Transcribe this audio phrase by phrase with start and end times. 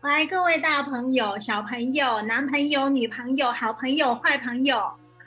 [0.00, 4.80] 来，各位大朋友、小朋友、男朋友、女朋友、好朋友、坏朋友，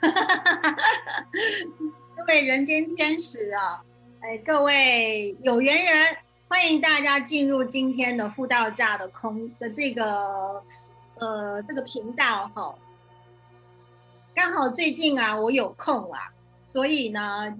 [2.16, 3.82] 各位人间天使啊！
[4.20, 6.16] 哎，各位有缘人，
[6.48, 10.64] 欢迎大家进入今天的富道家的空的这个
[11.18, 12.74] 呃这个频道哈。
[14.34, 16.32] 刚好最近啊，我有空啊，
[16.62, 17.54] 所以呢，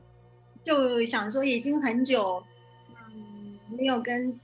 [0.65, 2.43] 就想说已经很久
[3.15, 4.41] 嗯没有跟。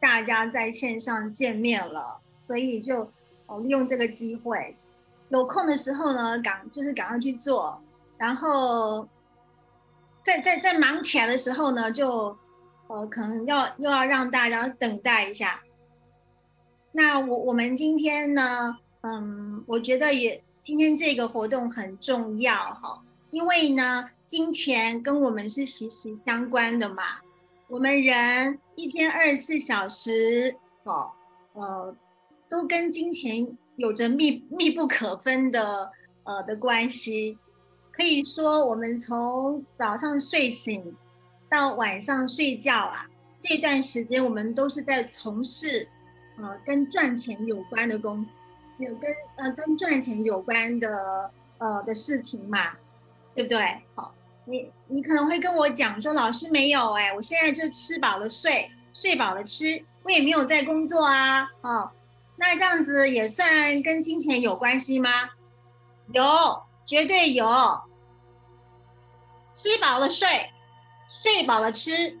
[0.00, 3.12] 大家在线上见面了，所以就
[3.46, 4.76] 哦利用这个机会，
[5.28, 7.80] 有空的时候呢，赶就是赶快去做，
[8.16, 9.06] 然后
[10.24, 12.36] 在在在忙起来的时候呢，就
[12.86, 15.60] 呃可能要又要让大家等待一下。
[16.92, 27.04] 那我我们今天呢，嗯，我觉得也今天这个活动很重要哈，因为呢，金钱跟我们是息息相关的嘛。
[27.68, 31.10] 我们人一天二十四小时，哦，
[31.52, 31.94] 呃，
[32.48, 35.92] 都跟金钱有着密密不可分的
[36.24, 37.38] 呃的关系。
[37.92, 40.96] 可以说，我们从早上睡醒
[41.50, 43.06] 到晚上睡觉啊，
[43.38, 45.86] 这段时间我们都是在从事
[46.38, 48.26] 呃跟赚钱有关的工，
[48.78, 52.72] 有跟呃跟赚钱有关的呃的事情嘛，
[53.34, 53.82] 对不对？
[53.94, 54.14] 好。
[54.50, 61.90] 你你可能会跟我讲说，老师没有哎，我现在就吃饱了睡，睡饱了吃，我也没有在工作啊，哦，
[62.36, 65.30] 那这样子也算跟金钱有关系吗？
[66.12, 67.46] 有，绝对有。
[69.56, 70.50] 吃饱了睡，
[71.22, 72.18] 睡饱了吃，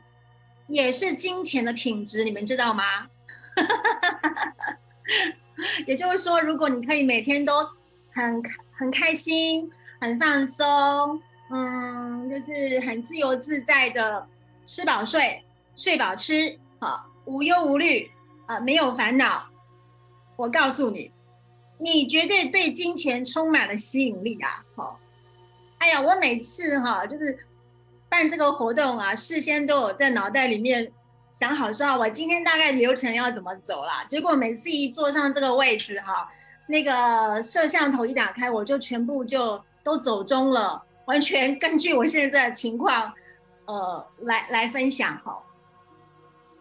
[0.68, 3.08] 也是金钱的品质，你们知道吗？
[5.86, 7.66] 也就是说，如果你可以每天都
[8.12, 8.42] 很
[8.72, 9.70] 很开心，
[10.00, 11.20] 很放松。
[11.52, 14.26] 嗯，就是很自由自在的
[14.64, 18.08] 吃饱睡，睡饱吃，好无忧无虑
[18.46, 19.46] 啊，没有烦恼。
[20.36, 21.10] 我告诉你，
[21.78, 24.64] 你绝对对金钱充满了吸引力啊！
[24.76, 25.00] 好，
[25.78, 27.36] 哎呀，我每次哈就是
[28.08, 30.92] 办这个活动啊，事先都有在脑袋里面
[31.32, 34.04] 想好说，我今天大概流程要怎么走啦。
[34.08, 36.28] 结果每次一坐上这个位置哈，
[36.68, 40.84] 那个摄像头一打开，我就全部就都走中了。
[41.10, 43.12] 完全根据我现在的情况，
[43.64, 45.42] 呃，来来分享哈。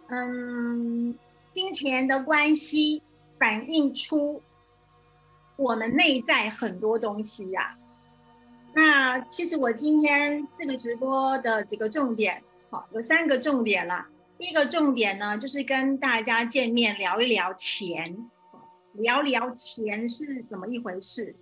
[0.07, 1.15] 嗯，
[1.51, 3.03] 金钱的关系
[3.37, 4.41] 反映出
[5.55, 7.77] 我们内在很多东西呀。
[8.73, 14.07] 那其实我今天这个直播的几个重点，好，有三个重点了。
[14.39, 18.27] 第一个重点呢，就是跟大家见面聊一聊钱，
[18.93, 21.35] 聊聊钱是怎么一回事。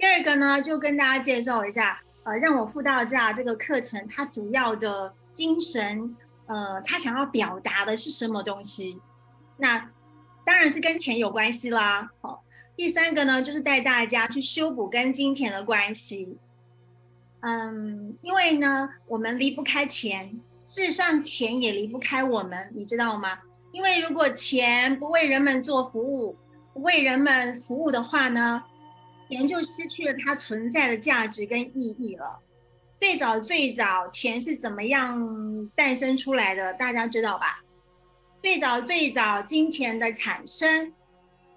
[0.00, 6.16] 第二个呢，就跟大家介绍一下，呃，让我付到价这个课程，它主要的精神，
[6.46, 8.98] 呃，它想要表达的是什么东西？
[9.58, 9.90] 那
[10.42, 12.10] 当然是跟钱有关系啦。
[12.22, 12.42] 好，
[12.74, 16.38] 第三个呢，就是带大家去修补跟金钱的关系。
[17.40, 23.38] 嗯，因为呢，我们离不开钱，事实上钱也离不开我们，你知道吗？
[23.70, 26.38] 因为如果钱不为人们做服务，
[26.72, 28.64] 为人们服务的话呢？
[29.30, 32.40] 钱就失去了它存在的价值跟意义了。
[32.98, 36.74] 最早最早，钱是怎么样诞生出来的？
[36.74, 37.62] 大家知道吧？
[38.42, 40.92] 最早最早，金钱的产生，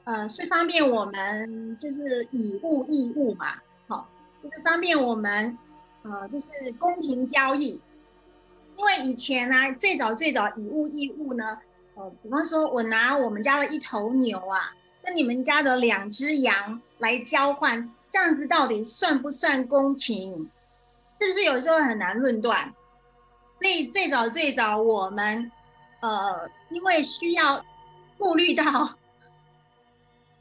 [0.03, 3.55] 呃，是方便我们就是以物易物嘛，
[3.87, 4.07] 好，
[4.41, 5.57] 就是方便我们，
[6.03, 7.81] 呃，就是公平交易。
[8.77, 11.57] 因为以前呢，最早最早以物易物呢，
[11.95, 14.71] 呃，比方说我拿我们家的一头牛啊。
[15.03, 20.49] 跟你们家的两只羊来交换，这样子到底算不算公平？
[21.19, 22.73] 是不是有时候很难论断？
[23.59, 25.51] 所以最早最早我们，
[26.01, 27.63] 呃，因为需要
[28.17, 28.97] 顾虑到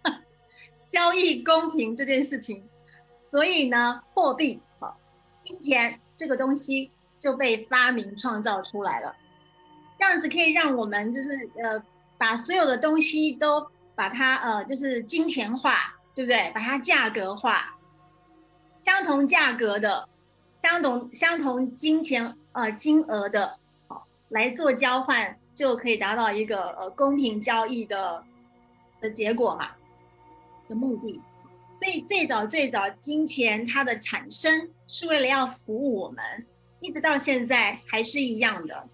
[0.87, 2.63] 交易公平这件事情，
[3.33, 4.95] 所以呢，货币啊，
[5.45, 9.17] 金钱这个东西就被发明创造出来了。
[9.99, 11.83] 这样子可以让我们就是呃，
[12.17, 13.67] 把所有的东西都。
[13.95, 16.51] 把它呃，就是金钱化，对不对？
[16.55, 17.79] 把它价格化，
[18.85, 20.09] 相同价格的，
[20.63, 23.59] 相同相同金钱呃金额的，
[23.89, 28.25] 好来做交换，就可以达到一个呃公平交易的
[29.01, 29.71] 的结果嘛
[30.69, 31.21] 的目的。
[31.79, 36.25] 所以最早最早金钱它的产生是为了要服务我们，
[36.81, 38.89] 一直到现在还是一样的。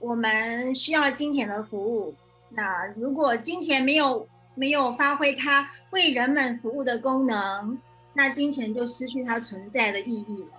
[0.00, 2.14] 我们需要金钱的服务。
[2.48, 7.78] 那如果金钱没有没有发挥它为人们服务的功能，
[8.12, 10.50] 那金钱就失去它存在的意义了。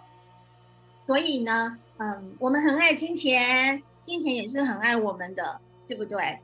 [1.05, 6.39] 所以呢，嗯，我们很爱金钱，金钱也是很爱我们的，对不对？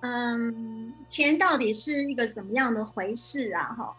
[0.00, 3.74] 嗯，钱到底是一个怎么样的回事啊？
[3.76, 3.94] 哈，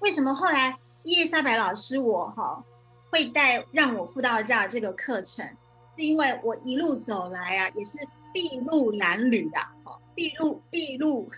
[0.00, 2.62] 为什么后来伊丽莎白老师我哈
[3.10, 5.46] 会带让我辅导教这个课程？
[5.96, 7.98] 是因为我一路走来啊，也是
[8.32, 11.28] 筚路蓝缕啊，哈，筚路筚路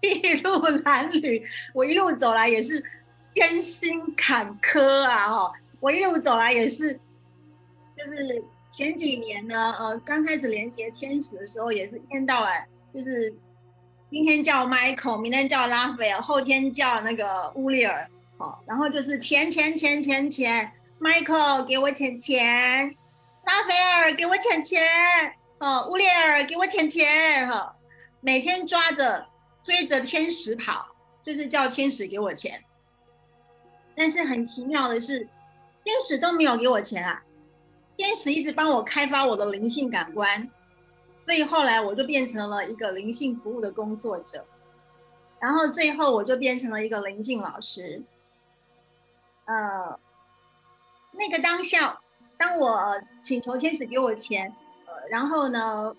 [0.08, 1.42] 一路蓝缕，
[1.74, 2.82] 我一路走来也是
[3.34, 6.94] 艰辛坎坷啊，哈，我一路走来也是，
[7.96, 12.66] 就是前几年呢，呃，刚开始连接天使的时候，也是一天到晚。
[12.92, 13.32] 就是
[14.10, 22.92] 今天叫 Michael，明天叫拉斐尔，后天叫那个乌里尔，好，然后就是钱钱钱钱钱，Michael 给我钱钱，
[23.44, 24.82] 拉斐尔给我钱钱，
[25.58, 27.76] 哦，乌里尔给我钱钱，哈，
[28.20, 29.24] 每天抓着
[29.62, 32.64] 追着天使跑，就是叫天使给我钱。
[33.94, 35.18] 但是很奇妙的是，
[35.84, 37.22] 天使都没有给我钱啊，
[37.96, 40.50] 天使一直帮我开发我的灵性感官。
[41.26, 44.46] 所以后来我就变成了一个灵性服务的工作者，
[45.38, 48.02] 然后最后我就变成了一个灵性老师。
[49.44, 49.98] 呃，
[51.12, 52.00] 那个当下，
[52.36, 54.52] 当我请求天使给我钱，
[54.86, 55.94] 呃，然后呢，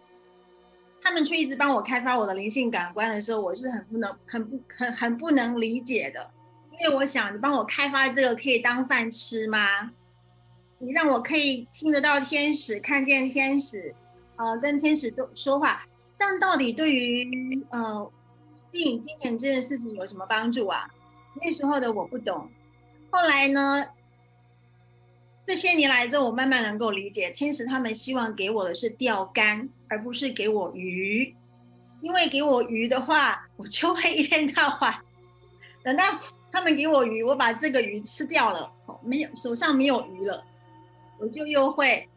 [1.01, 6.31] 他们却一直帮我开发我的灵性感官的时候，我是很不能、很不、很很不能理解的，
[6.79, 9.91] 因为我想，你帮我开发这个可以当饭吃吗？
[10.79, 13.93] 你让我可以听得到天使，看见天使。
[14.37, 15.83] 呃，跟天使都说话，
[16.17, 18.11] 这样到底对于呃
[18.51, 20.89] 吸引金钱这件事情有什么帮助啊？
[21.39, 22.49] 那时候的我不懂，
[23.11, 23.85] 后来呢，
[25.45, 31.35] 这些年来之后，我慢慢能够理解，天使他们希望给我的是钓竿，而不是给我鱼，
[31.99, 34.95] 因为给我鱼的话，我就会一天到晚
[35.83, 36.03] 等到
[36.49, 38.71] 他们给我鱼，我把这个鱼吃掉了，
[39.03, 40.43] 没有手上没有鱼了，
[41.19, 42.07] 我就又会。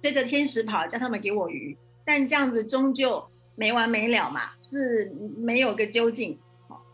[0.00, 6.38] 对着天使跑，叫他们给我鱼，但这样子终究没完没了嘛，是没有个究竟。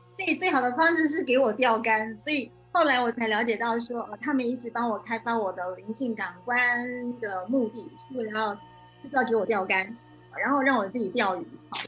[0.09, 2.17] 所以最好的方式是给我钓竿。
[2.17, 8.59] 所以后来我才了解到，说他们一直帮我开发我的灵性感官的目的，是为了要
[9.05, 9.95] 就是要给我钓竿，
[10.37, 11.47] 然后让我自己钓鱼。
[11.71, 11.79] 好，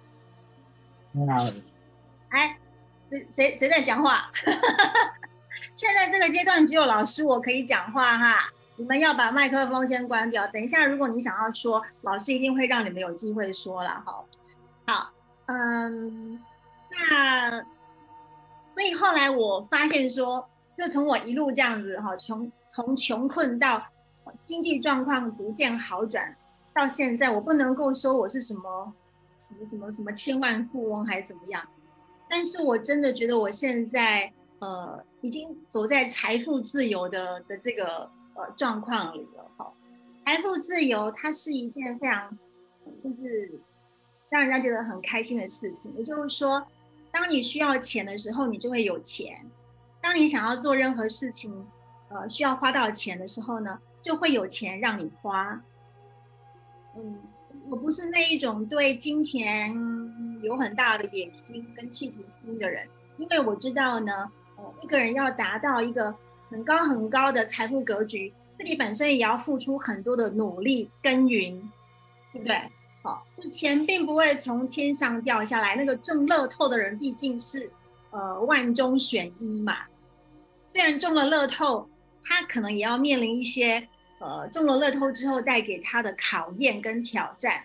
[2.28, 2.58] 哎，
[3.10, 4.30] 谁谁谁在讲话？
[5.74, 8.52] 现在这个阶段只有老师我可以讲话哈。
[8.78, 10.46] 你们要把麦克风先关掉。
[10.48, 14.02] 等一下，如果你想要说，老师一定会让你们有机会说了。
[14.04, 14.26] 好，
[14.86, 15.10] 好，
[15.46, 16.38] 嗯，
[16.90, 17.62] 那
[18.74, 20.46] 所以后来我发现说，
[20.76, 23.82] 就从我一路这样子哈，穷从穷困到
[24.44, 26.36] 经济状况逐渐好转，
[26.76, 28.92] 到现在，我不能够说我是什么
[29.48, 31.66] 什么什么什么千万富翁还是怎么样，
[32.28, 38.10] 但是我真的觉得我现在呃，已经走在财富自由的的这个。
[38.38, 39.72] 呃，状况里了哈，
[40.26, 42.38] 财富自由它是一件非常，
[43.02, 43.58] 就是
[44.28, 45.90] 让人家觉得很开心的事情。
[45.96, 46.62] 也就是说，
[47.10, 49.36] 当你需要钱的时候，你就会有钱；
[50.02, 51.66] 当你想要做任何事情，
[52.10, 55.58] 呃，需要花到钱的时候呢，就会有钱让你花。
[56.96, 57.18] 嗯，
[57.68, 59.74] 我不是那一种对金钱
[60.42, 66.14] 有很大的野心跟企图心的人，因为我知道呢，呃，一个人要达到一个。
[66.48, 71.60] 很高很高的财富格局，自己本身也要付出很多的努力耕耘，
[72.32, 72.62] 对不对？
[73.02, 75.74] 好，钱并不会从天上掉下来。
[75.74, 77.68] 那个中乐透的人毕竟是
[78.12, 79.78] 呃万中选一嘛。
[80.72, 81.90] 虽然中了乐透，
[82.22, 83.88] 他可能也要面临一些
[84.18, 87.64] 呃中了乐透之后带给他的考验跟挑战。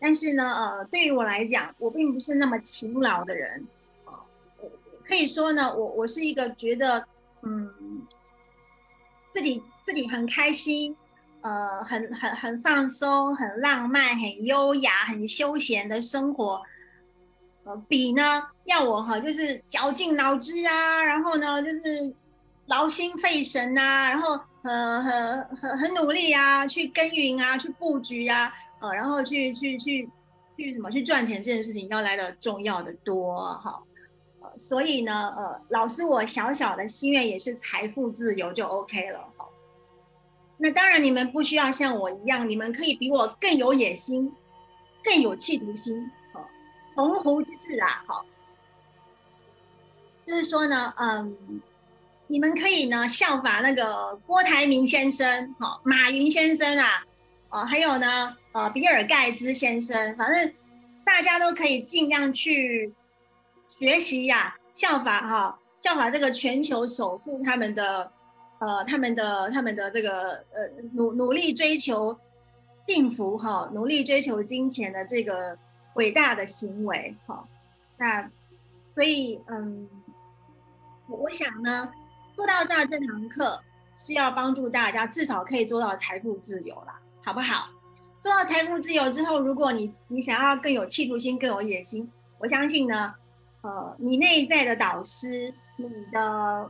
[0.00, 3.66] 但是呢，呃，对于我来讲，我并不是那么勤劳的人。
[4.04, 4.24] 哦，
[5.04, 7.06] 可以说呢，我我是一个觉得。
[7.44, 7.68] 嗯，
[9.32, 10.96] 自己自己很开心，
[11.40, 16.62] 呃，很很很放松，很浪漫，很优雅，很休闲的生活，
[17.64, 22.14] 呃，比呢要我哈，就是绞尽脑汁啊，然后呢就是
[22.66, 30.08] 劳心费神啊，然后呃很很很努力啊，去耕耘啊，去布局啊，呃，然后去去去
[30.56, 33.82] 去什么去赚钱这件事情要来的重要的多哈。
[34.56, 39.26] 所以呢，呃，老师，我小小的心愿也是财富自由就 OK 了。
[39.36, 39.50] 好，
[40.58, 44.30] 那当然你们不需要像我一样，你们可以比我更有野心，
[45.02, 46.10] 更有企图心。
[46.34, 46.46] 好，
[46.94, 48.26] 鸿鹄之志啊，好，
[50.26, 51.34] 就是说呢，嗯，
[52.32, 57.04] 你们可以呢效法那个郭台铭先生，好，马云先生啊，
[57.50, 60.54] 哦，还有呢，呃，比尔盖茨先生，反正
[61.04, 62.90] 大家都可以尽量去。
[63.78, 68.10] 学习呀，效法哈，效法这个全球首富他们的，
[68.60, 72.16] 呃，他们的他们的这个呃努努力追求
[72.86, 75.58] 幸福哈，努力追求金钱的这个
[75.96, 77.14] 伟大的行为。
[77.26, 77.44] 哈，
[77.98, 78.30] 那
[78.94, 79.88] 所以嗯，
[81.08, 81.92] 我想呢，
[82.42, 83.60] 做到这这堂课
[83.94, 87.68] 是要帮助大家至少可以做到财富自由了，好不好？
[88.20, 93.14] 做到财富自由之后，如果你你想要更有企图心、更有野心，我相信呢，
[93.60, 96.68] 呃，你内在的导师、你的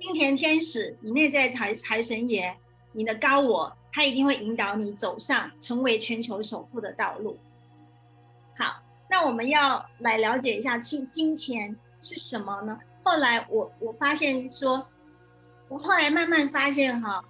[0.00, 2.56] 金钱天使、你内在财财神爷、
[2.92, 7.38] 你的高我，他一定会引导你走上成为全球首富的道路。
[8.56, 12.78] 好，那我们要来了解一下金金钱是什么呢？
[13.02, 14.86] 后来我我发现说，
[15.68, 17.24] 我后来慢慢发现哈。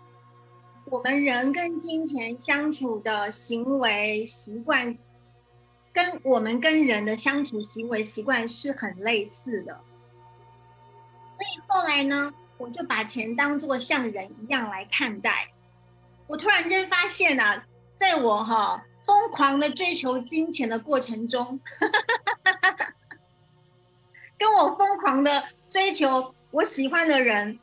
[0.87, 4.99] 我们人跟金钱相处的行为习惯，
[5.93, 9.81] 跟我们跟人的相处行为习惯是很类似的。
[11.37, 15.53] 所以后来呢，我就把钱当做像人一样来看待。
[16.27, 17.65] 我突然间发现啊，
[17.95, 21.61] 在我哈疯狂的追求金钱的过程中，
[24.43, 27.61] 跟我疯狂的追求我喜欢的人，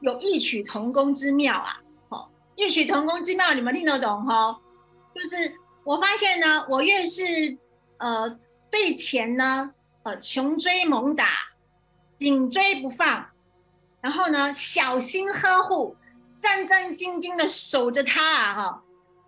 [0.00, 1.80] 有异曲同工之妙啊。
[2.10, 4.60] 哦异曲同工之妙，你们听得懂哈？
[5.14, 7.56] 就是我发现呢，我越是
[7.96, 8.38] 呃
[8.70, 11.26] 对钱呢呃穷追猛打、
[12.18, 13.26] 紧追不放，
[14.02, 15.96] 然后呢小心呵护、
[16.42, 18.82] 战战兢兢的守着它啊哈，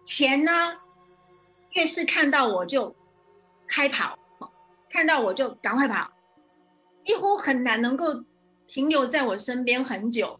[0.04, 0.52] 钱呢
[1.70, 2.94] 越是看到我就
[3.66, 4.18] 开跑，
[4.90, 6.10] 看到我就赶快跑，
[7.06, 8.24] 几乎很难能够
[8.66, 10.38] 停留在我身边很久。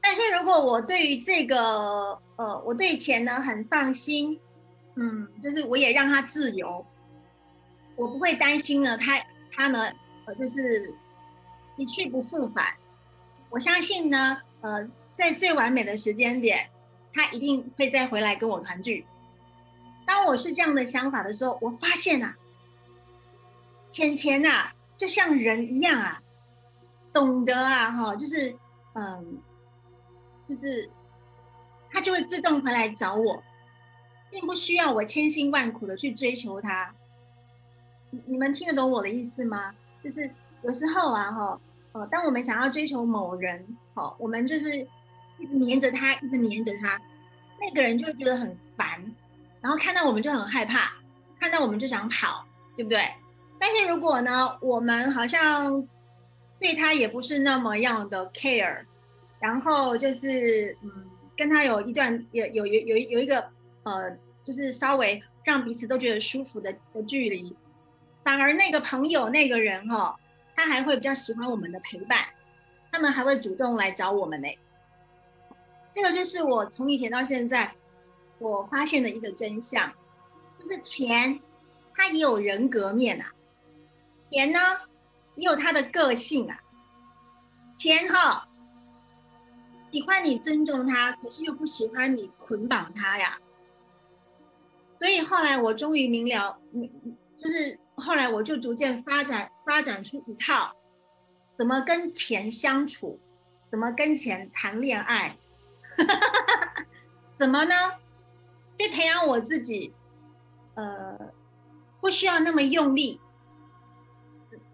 [0.00, 4.38] 但是如果我对于这个，呃，我对钱呢很放心，
[4.96, 6.84] 嗯，就是我也让他自由，
[7.96, 9.18] 我不会担心呢，他
[9.50, 9.90] 他呢，
[10.26, 10.94] 呃，就是
[11.76, 12.66] 一去不复返。
[13.48, 16.68] 我相信呢，呃，在最完美的时间点，
[17.14, 19.06] 他一定会再回来跟我团聚。
[20.04, 22.36] 当我是这样的想法的时候，我发现啊，
[23.90, 26.22] 钱钱呐，就像人一样啊，
[27.12, 28.54] 懂得啊，哈，就是
[28.94, 29.40] 嗯。
[30.46, 30.90] 就是
[31.90, 33.42] 他就会自动回来找我，
[34.30, 36.94] 并不需要我千辛万苦的去追求他。
[38.26, 39.74] 你们听得懂我的意思吗？
[40.02, 40.30] 就是
[40.62, 41.58] 有时候啊，哈，
[41.92, 44.86] 呃，当我们想要追求某人，好，我们就是
[45.38, 47.00] 一直黏着他，一直黏着他，
[47.58, 49.02] 那个人就会觉得很烦，
[49.62, 50.92] 然后看到我们就很害怕，
[51.40, 52.44] 看到我们就想跑，
[52.76, 53.10] 对不对？
[53.64, 55.88] 但是如果呢，我们好像
[56.60, 58.84] 对他也不是那么样的 care。
[59.40, 60.90] 然后就是，嗯，
[61.34, 63.42] 跟他有一段有有有有有一个
[63.84, 67.56] 呃，就是稍微让彼此都觉得舒服的的距离，
[68.22, 70.14] 反而那个朋友那个人哈，
[70.54, 72.20] 他还会比较喜欢我们的陪伴，
[72.92, 74.48] 他们还会主动来找我们呢。
[75.90, 77.74] 这个就是我从以前到现在
[78.38, 79.90] 我发现的一个真相，
[80.58, 81.40] 就是钱
[81.94, 83.30] 它也有人格面啊，
[84.34, 84.58] 钱呢
[85.36, 86.58] 也有他的个性啊，
[87.76, 88.48] 钱哈。
[89.92, 93.38] 喜欢你尊重他，可是又不喜欢你捆绑他呀。
[94.98, 96.58] 所以后来我终于明了，
[97.36, 100.74] 就是后来我就逐渐发展发展出一套
[101.56, 103.20] 怎么跟钱相处，
[103.70, 105.38] 怎么跟钱谈恋爱，
[107.38, 107.74] 怎么呢？
[108.76, 109.94] 去培养我自己，
[110.74, 111.16] 呃，
[112.00, 113.20] 不需要那么用力，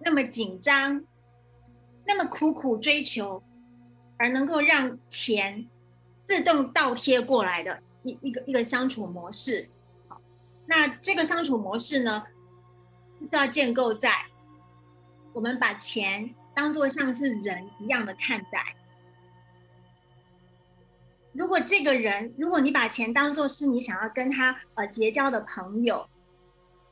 [0.00, 1.04] 那么紧张，
[2.06, 3.42] 那么苦苦追求。
[4.22, 5.66] 而能够让钱
[6.28, 9.66] 自动倒贴过来的一一个一个相处模式，
[10.08, 10.20] 好，
[10.66, 12.26] 那这个相处模式呢，
[13.18, 14.26] 就是要建构在
[15.32, 18.76] 我们把钱当做像是人一样的看待。
[21.32, 26.06] 如果这个人，如果你把钱当做是你想要跟他呃结交的朋友，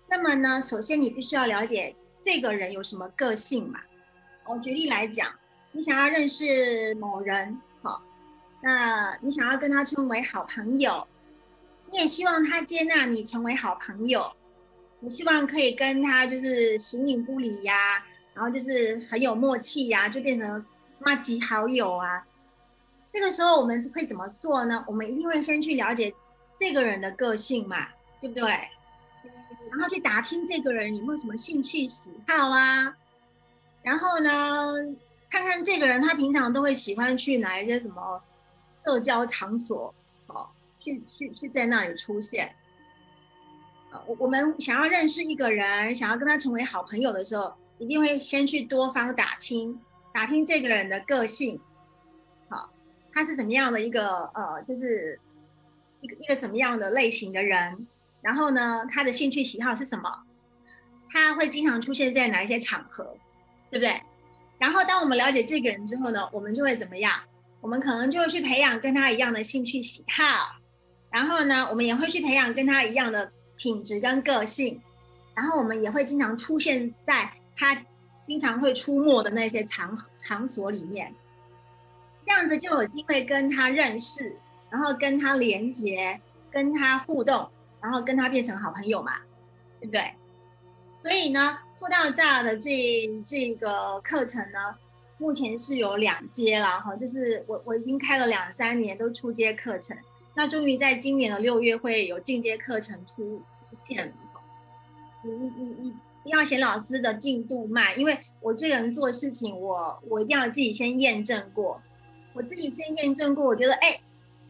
[0.09, 3.81] 那么呢，首先你必须要了解这个人有什么个性嘛。
[4.45, 5.33] 我举例来讲。
[5.71, 8.03] 你想要认识某人，好，
[8.63, 11.07] 那你想要跟他成为好朋友，
[11.91, 14.33] 你也希望他接纳你成为好朋友，
[14.99, 20.65] 你希望可以跟他就是形影不离呀，然后就是很有默契呀，就变成
[20.99, 22.27] 妈级好友啊。
[23.13, 24.83] 这个时候我们会怎么做呢？
[24.89, 26.13] 我们一定会先去了解
[26.59, 27.89] 这个人的个性嘛，
[28.23, 28.69] 对不对？
[29.71, 32.97] 然后去打听这个人有没有什么兴趣喜好啊，
[33.83, 34.97] 然后呢？
[35.31, 38.19] 看看这个人，他平常都会喜欢去哪一些什么
[38.83, 39.95] 社交场所，
[40.29, 40.49] 哦，
[40.79, 42.51] 去去去在那里出现。
[43.93, 49.79] 呃，我我们想要认识一个人，想要跟他成为好朋友的时候，一定会先去多方打听，
[50.15, 51.61] 打听这个人的个性，
[52.49, 52.71] 好，
[53.13, 55.21] 他是什么样的一个呃，就是
[56.01, 57.87] 一个一个什么样的类型的人，
[58.23, 60.11] 然后呢，他的兴趣喜好是什么？
[61.11, 63.17] 他会经常出现在哪一些场合，
[63.71, 64.01] 对不对？
[64.59, 67.21] 然后当我们了解这个人之后呢，我们就会怎么样？
[67.61, 70.57] 我们可能就会去培养跟他一样的兴趣喜好，
[71.11, 74.81] 然后呢，我们也会去培养跟他一样的品质跟个性，
[75.35, 77.77] 然后我们也会经常出现在他
[78.23, 81.13] 经常会出没的那些场场所里面，
[82.27, 84.37] 这样子就有机会跟他认识，
[84.71, 86.21] 然后跟他连接，
[86.51, 87.49] 跟他互动，
[87.81, 89.13] 然后跟他变成好朋友嘛，
[89.81, 90.13] 对不对？
[91.03, 92.71] 所以呢，做到这儿的这
[93.25, 94.75] 这个课程呢，
[95.19, 99.97] 目前是有两阶了哈，就是我我已经开了两三年都初阶课程，
[100.35, 103.41] 那终于在今年的六月会有进阶课程出
[103.87, 104.13] 现。
[105.23, 105.49] 你你
[105.81, 105.95] 你
[106.25, 111.81] 你要嫌老师的进度慢，因为我这个人做事情，我我一定要自己先验证过，
[112.35, 114.01] 我自己先验证过，我觉得哎，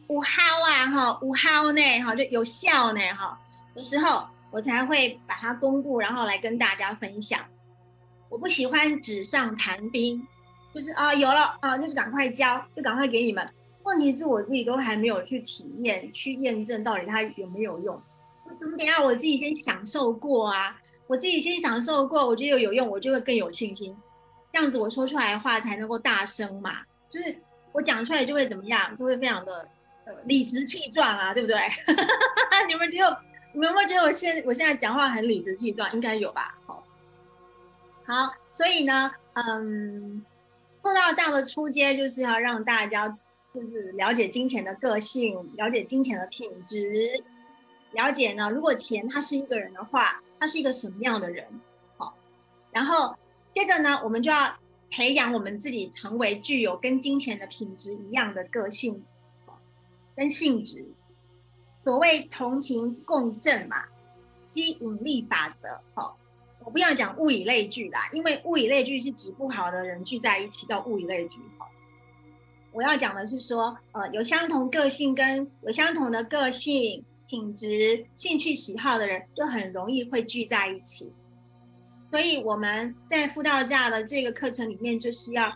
[0.09, 3.38] 五号啊哈，五号呢哈，就有效呢哈，
[3.75, 4.27] 有时候。
[4.50, 7.38] 我才会把它公布，然后来跟大家分享。
[8.31, 10.27] 我不喜欢纸上谈兵，
[10.75, 13.47] 就是啊有了啊，就是赶快交，就赶快给你们。
[13.83, 17.95] 问题是我自己都还没有去体验、去验证到底它有没有用。
[18.47, 20.81] 我怎么得要我自己先享受过啊？
[21.07, 23.95] 我自己先享受过，我觉得有用，我就会更有信心。
[24.50, 26.79] 这样子我说出来的话才能够大声嘛，
[27.11, 27.38] 就是
[27.73, 29.69] 我讲出来就会怎么样，就会非常的
[30.25, 31.57] 理直气壮啊，对不对？
[32.69, 33.07] 你们只有。
[33.55, 35.91] 你们有没有觉得我现我现在讲话很理直气壮？
[35.95, 36.59] 应该有吧。
[36.67, 36.85] 好，
[38.05, 40.23] 好，所以呢，嗯，
[40.83, 43.09] 碰到这样的出阶，就是要让大家
[43.55, 47.25] 就是了解金钱的个性，了解金钱的品质，
[47.93, 51.47] 了解呢，如果钱它是一个人的话，他是一个什么样的人？
[51.97, 52.15] 好，
[52.71, 53.17] 然后
[53.55, 54.55] 接着呢，我们就要
[54.91, 59.03] 培养我们自己成为具有跟金钱的品质一样的个性，
[60.19, 60.85] 跟性质。
[61.85, 63.85] 所谓同频共振嘛，
[64.35, 65.69] 吸引力法则。
[65.95, 66.13] 哦，
[66.65, 71.38] 我不要讲物以类聚啦，因为物以类聚是指不好的人聚在一起叫物以类聚。
[71.61, 71.64] 哦，
[72.73, 81.12] 我要讲的是说，呃，有相同个性跟有相同的个性、品质、兴趣喜好的人，就很容易会聚在一起。
[82.11, 85.55] 所以我们在辅导价的这个课程里面，就是要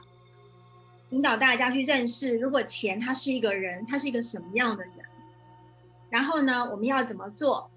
[1.13, 4.95] 引导大家去认识，如果钱它是一个人，他是一个什么样的人。
[6.09, 7.71] 然后呢，我们要怎么做，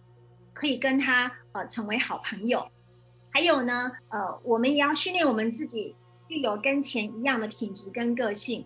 [0.53, 2.65] 可以跟他呃成为好朋友？
[3.31, 5.93] 还有呢，呃，我们也要训练我们自己
[6.29, 8.65] 具有跟钱一样的品质跟个性。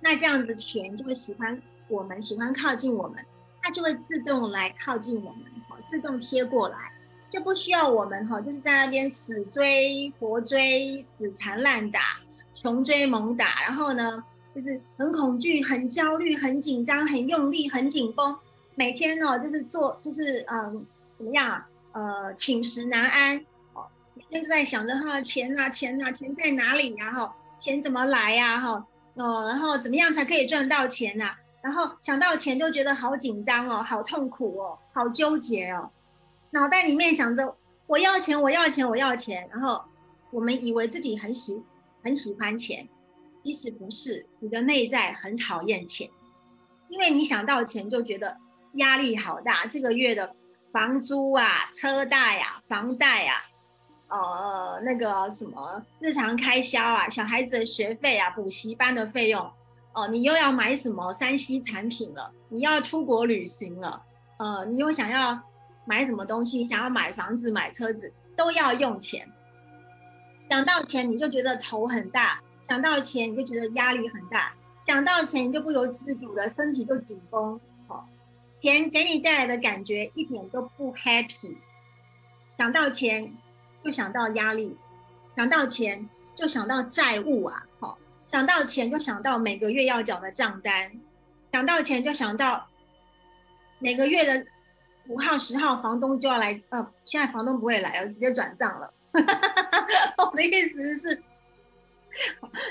[0.00, 3.24] 那这样子，钱就会喜欢我们，喜欢靠近我们，
[3.60, 5.42] 它就会自动来靠近我们，
[5.84, 6.92] 自动贴过来，
[7.30, 12.20] 就不需要我们哈，就是在那边死追活追、死缠烂打、
[12.56, 18.36] 穷追猛打，然后呢，就是很恐惧、很焦虑、很紧张、很用力、很紧绷。
[18.74, 20.84] 每天呢，就是做，就是嗯，
[21.18, 21.62] 怎么样？
[21.92, 23.38] 呃，寝食难安
[23.74, 27.12] 哦，每天都在想着哈，钱啊，钱啊，钱在哪里呀？
[27.12, 28.58] 哈，钱怎么来呀？
[28.58, 31.24] 哈，哦，然后怎么样才可以赚到钱呢？
[31.62, 35.90] 然后想到钱就觉得好紧张哦，好痛苦哦，好纠结哦，
[36.50, 37.54] 脑袋里面想着
[37.86, 39.48] 我要钱，我要钱，我要钱。
[39.50, 39.82] 然后
[40.30, 41.62] 我们以为自己很喜
[42.06, 42.88] 很喜欢钱，
[43.42, 46.08] 其实不是，你的内在很讨厌钱，
[46.88, 48.38] 因为你想到钱就觉得。
[48.76, 50.36] 压力好大，这个月的
[50.70, 53.32] 房租啊、车贷啊、房贷啊，
[54.08, 59.50] 呃，那个什么日常开销啊、小孩子的学费啊、补习班的费用，
[59.94, 62.30] 哦，你又要买什么三 C 产品了？
[62.50, 64.02] 你要出国旅行了？
[64.38, 65.40] 呃，你又想要
[65.86, 66.58] 买什么东西？
[66.58, 69.26] 你想要买房子、买车子，都要用钱。
[70.48, 77.60] 想到钱你就觉得头很大，想到钱你就觉得压力很大，想到钱你就不由自主的身体就紧绷。
[78.62, 81.56] 钱给你带来的感觉一点都不 happy，
[82.58, 83.32] 想到钱
[83.84, 84.76] 就想到压力，
[85.36, 90.90] 想到钱就想到债务啊，好，想到钱就想到每个月要缴的账单，
[91.52, 92.66] 想到钱就想到
[93.78, 94.46] 每个月的
[95.08, 98.92] 五号、十号房东就要来，呃，现在房东不会来了，直接转账了。
[100.18, 101.22] 我的意思是，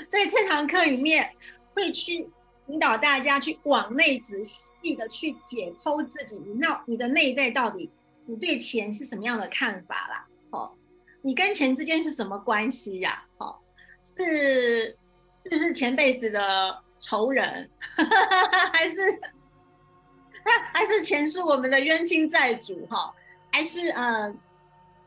[0.08, 1.30] 在这堂课里面
[1.74, 2.28] 会去。
[2.68, 7.88] 引导大家去往内仔细的去解剖自己，你那你的内在到底，
[8.24, 10.26] 你对钱是什么样的看法啦？
[10.50, 10.72] 哦，
[11.22, 13.22] 你跟钱之间是什么关系呀？
[13.38, 13.56] 哦，
[14.18, 14.98] 是
[15.48, 17.70] 就是前辈子的仇人，
[18.74, 19.00] 还是
[20.72, 22.84] 还是钱是我们的冤亲债主？
[22.86, 23.14] 哈，
[23.52, 24.34] 还是呃，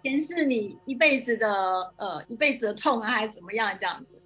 [0.04, 4.22] 钱是你一辈子的呃一辈子的痛啊，还是怎么样这样子？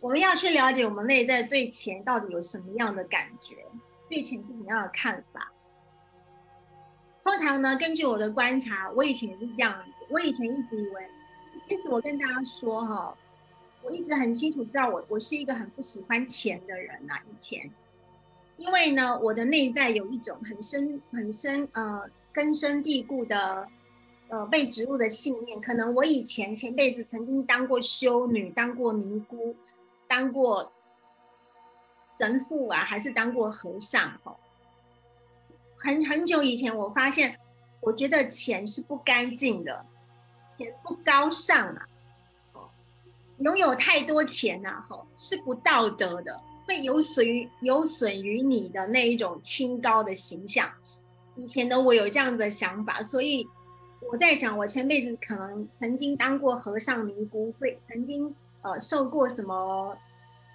[0.00, 3.56] 我们要去了解我们内在对钱到底有什么样的感觉，
[4.08, 5.52] 对钱是什么样的看法。
[7.24, 9.92] 通常呢，根据我的观察，我以前也是这样子。
[10.10, 11.08] 我以前一直以为，
[11.68, 13.16] 其实我跟大家说哈，
[13.80, 17.14] 我一直很清楚知道我我是一个很不喜欢钱的人呐。
[17.30, 17.70] 以前，
[18.56, 23.68] 因为呢，我的内在有一种很深很深呃根深蒂固的
[24.32, 25.60] 呃被植入的信念。
[25.60, 29.54] 可能我以前前辈子曾经当过修女，当过尼姑，
[30.08, 30.72] 当过
[32.18, 34.34] 神父啊，还是当过和尚哈。
[35.76, 37.38] 很很久以前，我发现，
[37.80, 39.84] 我觉得钱是不干净的，
[40.56, 41.86] 钱不高尚啊，
[42.54, 42.70] 哦
[43.38, 50.72] 拥有太多钱呐，吼是不道德的，会有损于有损于你的那一种清高的形象。
[51.34, 53.48] 以前的我有这样的想法，所以
[54.10, 59.96] 我在想，我前辈子可能曾经当过和尚尼姑，所以曾经呃受过什么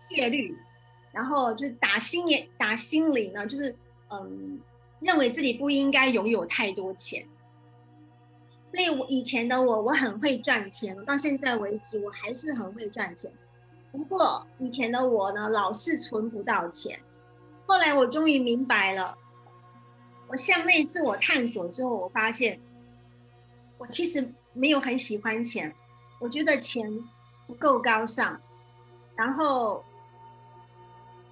[0.09, 0.57] 戒律，
[1.11, 3.75] 然后就打心眼打心里呢，就是
[4.09, 4.59] 嗯。
[4.99, 7.23] 认为自己不应该拥有太多钱，
[8.71, 13.31] 所以我以前的我，我很会赚钱，到现在为止我还是很会赚钱。
[13.91, 16.99] 不过以前的我呢，老是存不到钱。
[17.67, 19.15] 后来我终于明白了，
[20.29, 22.59] 我向内自我探索之后，我发现
[23.77, 25.73] 我其实没有很喜欢钱，
[26.19, 26.91] 我觉得钱
[27.45, 28.39] 不够高尚，
[29.15, 29.83] 然后。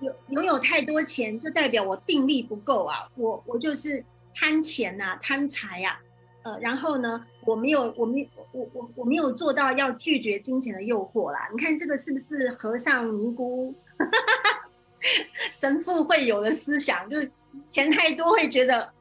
[0.01, 3.09] 有拥有太多钱，就代表我定力不够啊！
[3.15, 4.03] 我我就是
[4.33, 5.97] 贪钱呐，贪财呀，
[6.43, 11.47] 呃，然后呢，我没有，我没，我我我没有做到要拒绝金钱的诱惑啦。
[11.49, 13.73] 你看这个是不是和尚尼姑、
[15.53, 17.09] 神父会有的思想？
[17.09, 17.31] 就是
[17.69, 18.91] 钱太多会觉得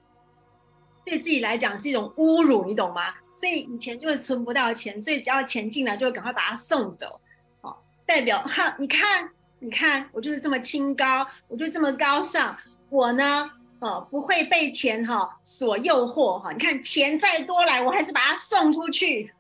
[1.05, 3.13] 对自己来讲是一种侮辱，你懂吗？
[3.35, 7.21] 所以以前就会存不到钱，所以只要钱进来就会赶快把它送走，
[7.63, 9.31] 哦，代表哈，你看。
[9.61, 12.55] 你看，我就是这么清高，我就这么高尚。
[12.91, 16.53] 我呢，呃，不会被钱哈所诱惑哈。
[16.53, 19.33] 你看，钱再多来，我还是把它送出去。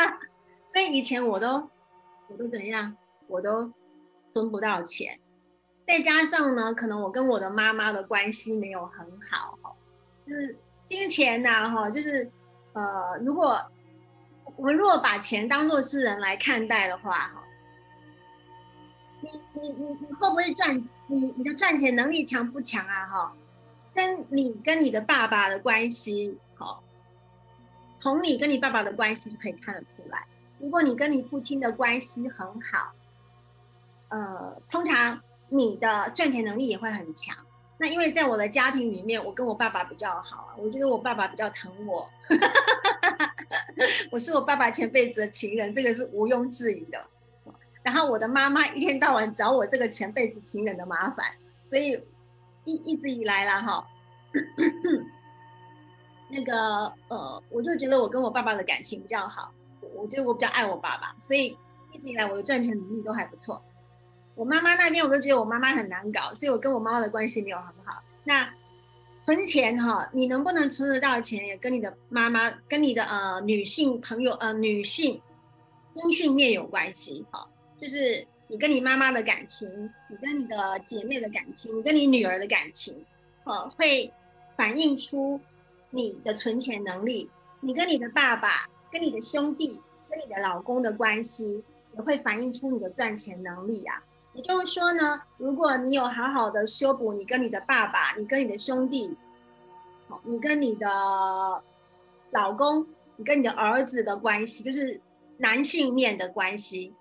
[0.64, 1.68] 所以以前我都，
[2.28, 2.96] 我都怎样？
[3.26, 3.70] 我都
[4.32, 5.20] 存不到钱。
[5.86, 9.70] 再加上呢，可能我跟我的妈妈的关系没有很好哈。
[10.26, 10.56] 就是
[10.86, 12.30] 金钱呐哈，就是
[12.76, 13.58] 呃，如果
[14.54, 17.42] 我们如果把钱当做是人来看待的话哈。
[19.22, 20.78] 你你你你会不会赚？
[21.06, 23.06] 你你的赚钱能力强不强啊？
[23.06, 23.32] 哈，
[23.94, 26.84] 跟你跟你的爸爸的关系，好，
[27.98, 30.26] 从你跟你爸爸的关系就可以看得出来。
[30.58, 32.92] 如果你跟你父亲的关系很好，
[34.08, 37.45] 呃，通常你的赚钱能力也会很强。
[37.78, 42.08] 那因为在我的家庭里面，我跟我爸爸比较好啊，我觉得我爸爸比较疼我，
[44.10, 46.98] 我是我爸爸前辈子的情人，这个是毋庸置疑的。
[47.82, 51.26] 然后我的妈妈一天到晚找我这个前辈子情人的麻烦，
[51.62, 52.02] 所以
[52.64, 53.86] 一一直以来啦哈，
[56.28, 59.52] 那个呃，我就觉得我跟我爸爸的感情比较好，
[59.94, 61.56] 我觉得我比较爱我爸爸，所以
[61.92, 63.62] 一直以来我的赚钱能力都还不错。
[64.36, 68.00] 我妈妈那边我就觉得我妈妈很难搞，所以我跟我妈妈的关系没有很好。
[68.22, 68.48] 那
[69.24, 75.20] 存钱哈，你能不能存得到钱，也跟你的妈妈、跟你的呃女性朋友呃女性
[75.94, 77.48] 阴性面有关系哈。
[77.80, 83.04] 就是你跟你妈妈的感情，你跟你的姐妹的感情，你跟你女儿的感情，
[83.44, 84.12] 呃，会
[84.56, 85.40] 反映出
[85.90, 87.28] 你的存钱能力。
[87.60, 91.64] 你跟你的爸爸、跟你的兄弟、跟你的老公的关系，
[91.96, 94.02] 也会反映出你的赚钱能力啊。
[94.36, 99.16] 也就是说呢，如果你有好好的修补你跟你的爸爸、你跟你的兄弟，
[100.24, 100.86] 你跟你的
[102.32, 105.00] 老公、你跟你的儿子的关系，就是
[105.38, 106.94] 男性面的关系。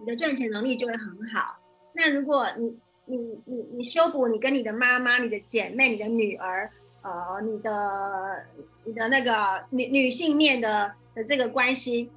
[0.00, 1.56] 你的赚钱能力就会很好。
[1.92, 6.68] 那如果你、你、你、你修补你跟你的妈妈、你的姐妹、你的女儿，
[7.02, 8.44] 呃，你的、
[8.82, 12.10] 你的那个女女性面的的这个关系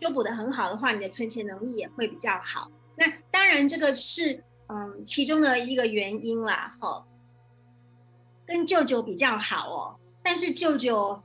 [0.00, 2.68] 修补的很好的话，你的存钱能力也会比较好。
[2.96, 6.74] 那当然这个是嗯其中的一个原因啦。
[6.80, 7.04] 哈，
[8.46, 11.22] 跟舅舅比较好哦，但是舅舅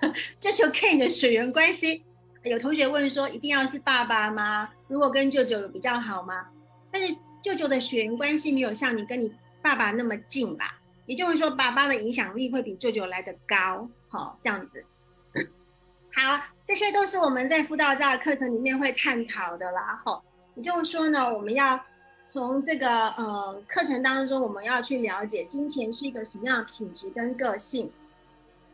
[0.40, 2.04] 这就看你的血缘关系。
[2.42, 4.70] 有同学问说：“一定要是爸爸吗？
[4.88, 6.48] 如果跟舅舅比较好吗？”
[6.90, 10.74] 但是舅舅的血缘关系没有像你跟你爸爸那么近啦，
[11.04, 13.86] 也就是说，爸爸的影响力会比舅舅来的高。
[14.08, 14.82] 好，这样子。
[16.16, 20.00] 好，这些都是我们在辅导家的课程里面会探讨的啦。
[20.02, 20.24] 好，
[20.54, 21.80] 也就是说呢，我们要
[22.26, 27.90] 从这个呃课程当中，我们要去了解金钱是一个什么样的品质跟个性，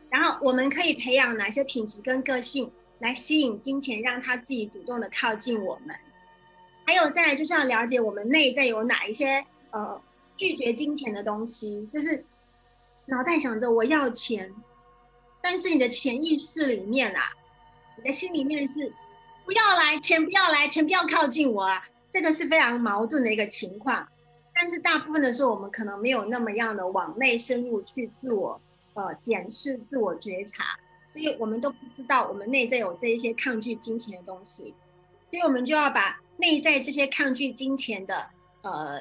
[0.09, 2.71] 然后我们可以培养哪些品质跟个性。
[2.99, 5.95] 来吸引金钱，让他自己主动的靠近我们。
[6.83, 10.01] 还有再来就是要了解我们内在有哪一些呃
[10.35, 12.25] 拒绝金钱的东西，就是
[13.05, 14.51] 脑袋想着我要钱，
[15.43, 17.21] 但是你的潜意识里面啊，
[17.97, 18.91] 你的心里面是
[19.47, 21.81] 不要来钱，不要来钱，不要靠近我啊，
[22.11, 24.05] 这个是非常矛盾的一个情况。
[24.53, 28.59] 但是大部分的时候，我们可能没有那么样的往内深入去自我
[28.95, 34.75] 呃检视、自我觉察，所以我们都不知道我们内在有这一些抗拒金钱的东西，
[35.31, 38.27] 所以我们就要把内在这些抗拒金钱的
[38.63, 38.99] 呃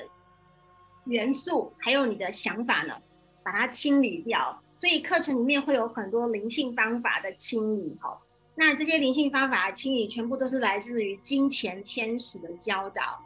[1.06, 2.94] 元素，还有你的想法呢，
[3.42, 4.62] 把它清理掉。
[4.70, 8.16] 所以课程里面会有很多灵性方法的清理哈。
[8.56, 13.22] 那这些灵性方法清理，全部都是来自于金钱天使的教导。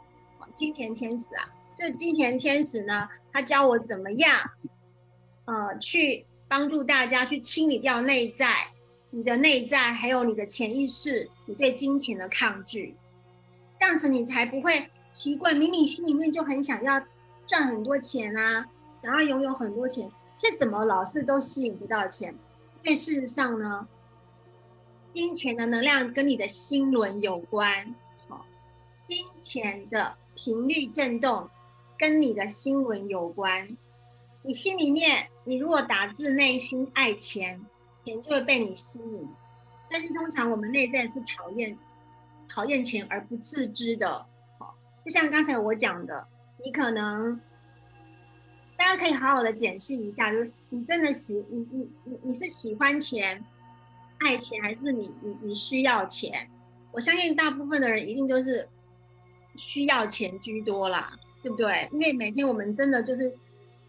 [0.55, 1.49] 金钱天使啊。
[1.73, 4.37] 这金钱天使呢，他教我怎么样，
[5.45, 8.67] 呃，去帮助大家去清理掉内在
[9.09, 12.93] 你的内在，还有你的潜意识，你对金钱的抗拒，
[13.79, 17.01] 这样子你才不会奇怪，明明心里面就很想要
[17.47, 18.65] 赚很多钱啊，
[19.01, 22.35] 想要拥有很多钱，却怎么老是都吸引不到钱？
[22.83, 23.87] 因为事实上呢，
[25.13, 27.95] 金钱的能量跟你的心轮有关，
[28.27, 28.39] 哦，
[29.07, 31.49] 金钱的频率震动。
[31.97, 33.77] 跟你的心轮有关，
[34.41, 37.63] 你心里面，你如果打字内心爱钱，
[38.03, 39.29] 钱就会被你吸引。
[39.87, 41.77] 但是通常我们内在是讨厌
[42.49, 44.25] 讨厌钱而不自知的。
[44.57, 46.27] 好，就像刚才我讲的，
[46.65, 47.39] 你可能
[48.75, 53.45] 大家可以好好的检视一下，就是你真的喜你你你你是喜欢钱、
[54.25, 56.49] 爱钱，还是你你你需要钱？
[56.91, 58.67] 我相信大部分的人一定都是
[59.55, 61.11] 需要钱居多啦。
[61.43, 61.89] 对不对？
[61.91, 63.33] 因为每天我们真的就是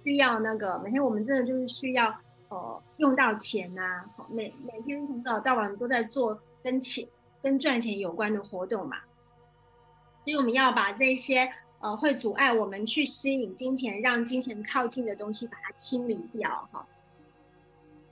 [0.03, 2.09] 需要那个，每天我们真的就是需要
[2.49, 4.07] 呃用到钱呐。
[4.31, 7.07] 每每天从早到晚都在做跟钱、
[7.43, 8.97] 跟赚钱有关的活动嘛。
[10.25, 16.89] 所以我们要把这些呃会阻碍我们去吸引金钱、让金钱靠近的东西，把它清理掉哈。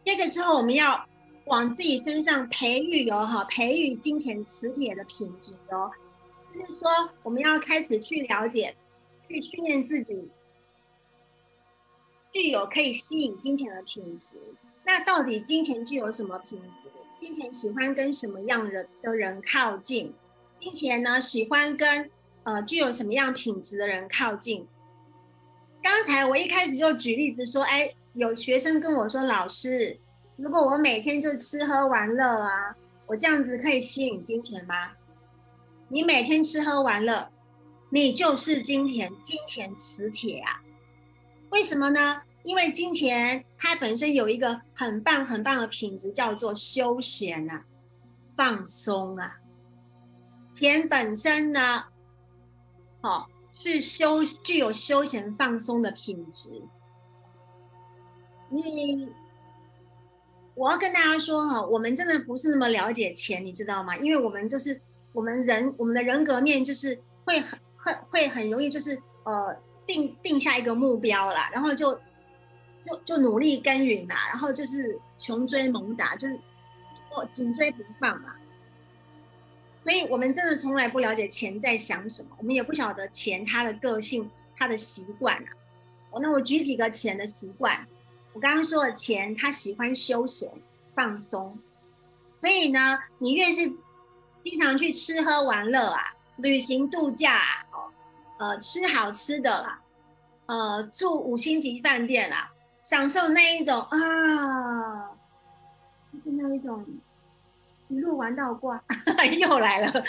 [0.05, 1.03] 接着之后，我们要
[1.51, 5.91] 往自己身上培育哦哈，培育金钱磁铁的品质哦。
[6.55, 6.89] 就是说，
[7.23, 8.75] 我们要开始去了解。
[9.29, 10.29] 去训练自己
[12.33, 14.37] 具有可以吸引金钱的品质。
[14.85, 16.91] 那到底金钱具有什么品质？
[17.21, 20.13] 金钱喜欢跟什么样人的人靠近？
[20.59, 22.11] 金钱呢喜欢跟
[22.43, 24.67] 呃具有什么样品质的人靠近？
[25.81, 29.97] 刚才我一开始就举例子说，哎，有学生跟我说，老师，
[30.41, 32.75] 如果我每天就吃喝玩乐啊，
[33.07, 34.93] 我这样子可以吸引金钱吗？
[35.89, 37.31] 你每天吃喝玩乐。
[37.91, 40.63] 你就是金钱，金钱磁铁啊！
[41.51, 42.23] 为什么呢？
[42.45, 47.65] 因为金钱它本身有一个很棒很棒的品质，叫做休闲啊，
[48.37, 49.41] 放松啊。
[50.55, 51.85] 钱本身呢，
[53.03, 56.63] 好是休具有休闲放松的品质。
[58.49, 59.13] 你，
[60.61, 63.97] 我要跟大家说哈，我们真的不是那么了解钱，你知道吗？
[63.97, 64.79] 因为我们就是
[65.15, 67.59] 我们人，我们的人格面就是会很。
[67.83, 71.99] 会会很容易就是呃定定下一个目标啦，然后就
[72.85, 76.35] 就就努力耕耘啦，然后就是穷追猛打，就是
[77.09, 78.35] 哦紧追不放嘛。
[79.83, 85.43] 所以我们真的从来不了解钱在想什么，我们也不晓得钱它的个性、它的习惯。
[86.11, 87.87] 哦，那我举几个钱的习惯。
[88.33, 90.51] 我刚刚说了，钱他喜欢休闲
[90.95, 91.59] 放松，
[92.41, 93.73] 所以呢，你越是
[94.43, 96.03] 经常去吃喝玩乐啊，
[96.37, 97.91] 旅行度假啊，哦。
[98.39, 99.83] 呃，吃好吃的啦，
[100.47, 105.11] 呃，住五星级饭店啦，享受那一种啊，
[106.11, 106.83] 就是那一种
[107.89, 108.83] 一路玩到挂，
[109.39, 110.05] 又来了，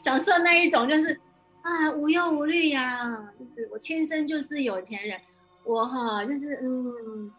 [0.00, 1.20] 享受那一种就是
[1.60, 3.04] 啊无忧无虑呀，
[3.38, 5.20] 就是我天生就是有钱人，
[5.68, 7.30] 我哈就是嗯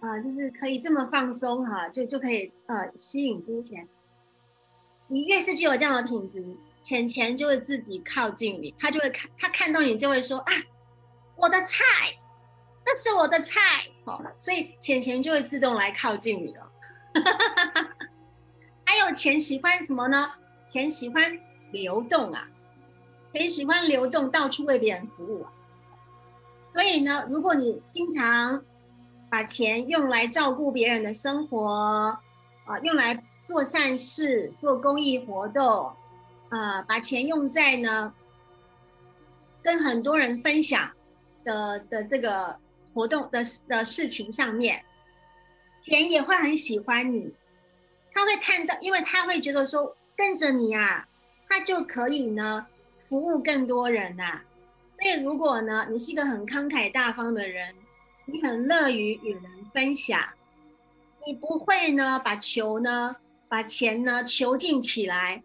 [0.00, 3.88] 啊就是可以这么放松哈，就就可以呃吸引金钱，
[5.06, 6.44] 你越是具有这样的品质。
[6.80, 10.52] 钱钱就会自己靠近你，他就会看，他看到你就会说啊，
[11.36, 11.84] 我的菜，
[12.84, 13.60] 这是我的菜，
[14.04, 16.72] 哦，所以钱钱就会自动来靠近你了。
[18.84, 20.32] 还有钱喜欢什么呢？
[20.66, 21.38] 钱喜欢
[21.72, 22.48] 流动啊，
[23.32, 25.52] 可以喜欢流动，到处为别人服务啊。
[26.78, 28.62] 所以呢，如果你经常
[29.28, 32.16] 把钱用来照顾别人的生活，
[32.66, 35.90] 啊，用来做善事、做公益活动。
[36.50, 38.14] 呃，把钱用在呢，
[39.60, 40.88] 跟很多人分享
[41.42, 42.56] 的的这个
[42.94, 44.84] 活动的的事情上面，
[45.82, 47.34] 钱也会很喜欢你，
[48.12, 51.08] 他会看到，因为他会觉得说跟着你啊，
[51.48, 52.68] 他就可以呢
[53.08, 54.42] 服务更多人呐。
[55.00, 57.74] 所以如果呢，你是一个很慷慨大方的人，
[58.26, 60.20] 你很乐于与人分享，
[61.26, 63.14] 你不会呢把球呢
[63.48, 65.42] 把钱呢囚禁起来，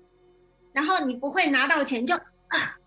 [0.71, 2.77] 然后你不会拿到钱就啊，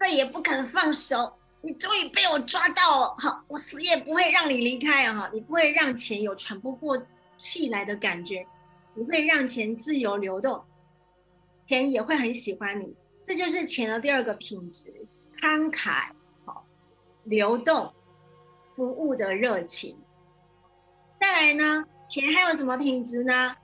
[0.00, 1.34] 再也不肯放手。
[1.62, 5.28] 你终于被我抓到了，好，我死也不会让你离开啊！
[5.32, 7.00] 你不会让钱有喘不过
[7.36, 8.46] 气来的感觉，
[8.94, 10.62] 你会让钱自由流动，
[11.66, 12.94] 钱也会很喜欢你。
[13.24, 14.94] 这就是钱的第二个品质：
[15.40, 16.08] 慷慨、
[16.44, 16.64] 好
[17.24, 17.92] 流动、
[18.74, 19.96] 服务的热情。
[21.20, 23.56] 再来呢，钱还有什么品质呢？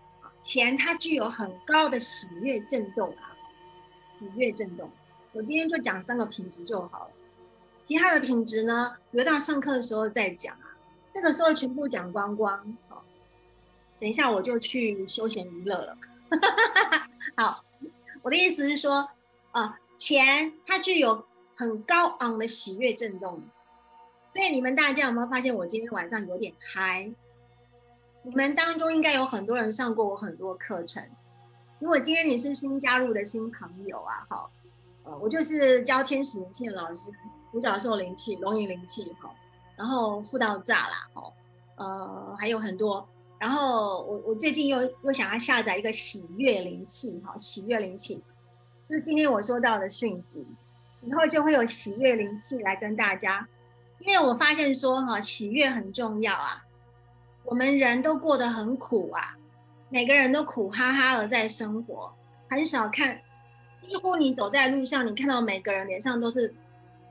[0.43, 3.31] 钱它具有很高的喜悦震动啊，
[4.19, 4.91] 喜悦震动。
[5.33, 7.11] 我今天就讲三个品质就好了。
[7.87, 10.77] 其他的品质呢，留到上课的时候再讲啊。
[11.15, 13.05] 这个时候全部讲光光，好，
[14.01, 15.97] 等一下我就去休闲娱乐了。
[17.37, 17.63] 好，
[18.23, 19.09] 我的意思是说，
[19.53, 21.25] 啊，钱它具有
[21.57, 23.41] 很高昂的喜悦震动。
[24.35, 27.13] 所以你们大家有没有发现我今天晚上有点嗨？
[28.23, 31.05] 你们当中应该有很多人上过我很多课程。
[31.79, 34.51] 如果今天你是新加入的新朋友啊，好，
[35.03, 37.11] 呃，我就是教天使灵气的老师。
[37.51, 39.31] 独角兽灵气、龙吟灵气，哈，
[39.77, 41.31] 然后富道炸啦，哦，
[41.77, 43.07] 呃，还有很多。
[43.39, 48.23] 然后我我最近又又想要下载一个喜悦灵气，哈，喜悦灵气，
[48.89, 50.47] 就是今天我收到的讯息，
[51.03, 53.47] 以后就会有喜悦灵气来跟大家。
[53.99, 56.65] 因为我发现说，哈，喜悦很重要啊。
[57.45, 59.37] 我们人都过得很苦啊，
[59.89, 62.13] 每个人都苦哈哈的在生活，
[62.49, 63.21] 很少看，
[63.81, 66.55] 几乎你走在路上，你看到每个人脸上都是。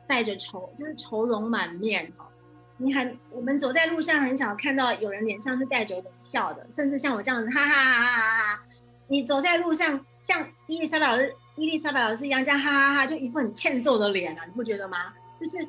[0.08, 2.28] 带着愁，就是愁容满面哈。
[2.76, 8.64] 你很，我们走在路上很少看到有人脸上是带着笑的，甚至像我这样子，哈哈哈哈哈哈。
[9.08, 15.14] 你走在路上，像伊丽莎白老师、伊丽莎白老师一样这样哈哈哈，就一副很欠揍的脸啊，你不觉得吗？
[15.40, 15.60] 就是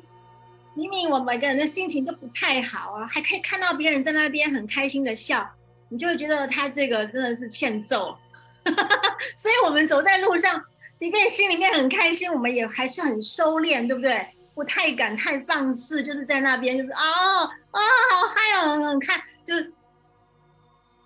[0.73, 5.47] 明明我们每个人的心情都不太好啊，还可以看到别人在那边很开心的笑，
[5.89, 8.17] 你就会觉得他这个真的是欠揍。
[9.37, 10.63] 所以，我们走在路上。
[10.95, 14.25] 即便心里面很开心，我们也还是很收敛，对不对？
[14.55, 16.97] 不太敢太放肆，就是在那边，就是哦
[17.71, 17.79] 哦，
[18.11, 19.73] 好嗨哦，很看，就是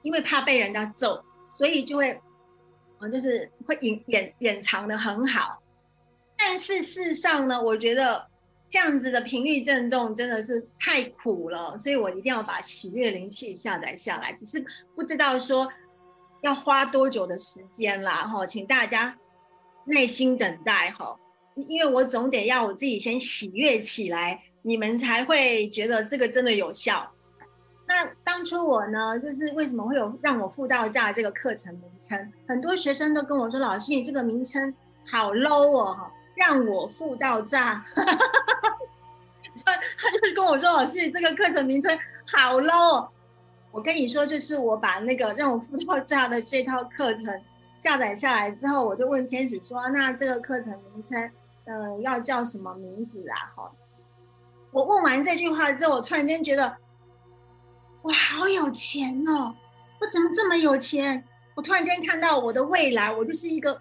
[0.03, 2.19] 因为怕被人家揍，所以就会，
[2.99, 5.61] 嗯，就是会隐掩掩藏的很好。
[6.37, 8.25] 但是事实上呢，我觉得
[8.69, 14.63] 这样子的频率震动真的是太苦了，所以我一定要把喜悦灵气下载下来，只是
[14.95, 15.67] 不知道说
[16.41, 19.17] 要花多久的时间啦，哈，请大家。
[19.89, 21.17] 耐心等待哈，
[21.55, 27.09] 因为我总得要我自己先喜悦起来，你们才会觉得这个真的有效。
[27.87, 32.31] 那当初我呢，就是为什么会有让我付到价这个课程名称？
[32.47, 34.73] 很多学生都跟我说：“老师，你这个名称
[35.09, 37.83] 好 low 哦，让我付到价。
[39.65, 41.97] ”他他就跟我说：“老师，你这个课程名称
[42.31, 43.07] 好 low。”
[43.71, 47.25] 我跟你说，就是我把那个让我付到价的这套课程。
[47.79, 51.29] 下载下来之后，我就问天使说：“那这个课程名称，
[51.65, 53.71] 呃，要叫什么名字啊？”哈，
[54.71, 56.75] 我问完这句话之后，我突然间觉得，
[58.07, 59.53] 我好有钱哦！
[59.99, 61.21] 我怎么这么有钱？
[61.53, 63.73] 我突然间看到我的未来，我就是一个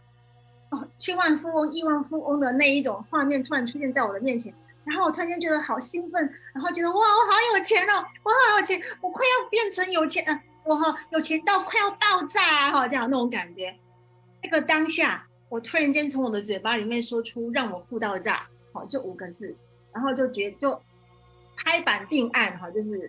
[0.70, 6.20] 哦千万富翁、亿万富翁的那一种画面突然出现在我的面前，然后我突然间觉得好兴奋，
[6.52, 13.72] 然后觉得哇，我好有钱哦，我好有钱，我快要变成有钱，呃，我哈有钱到快要爆炸哈，这样那种感觉。
[14.42, 19.54] 这个当下，我突然间从我的嘴巴里面说出“让我付到炸”好这五个字，
[19.92, 20.82] 然后就觉就
[21.56, 23.08] 拍板定案哈，就是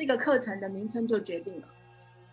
[0.00, 1.68] 这个课程的名称就决定了。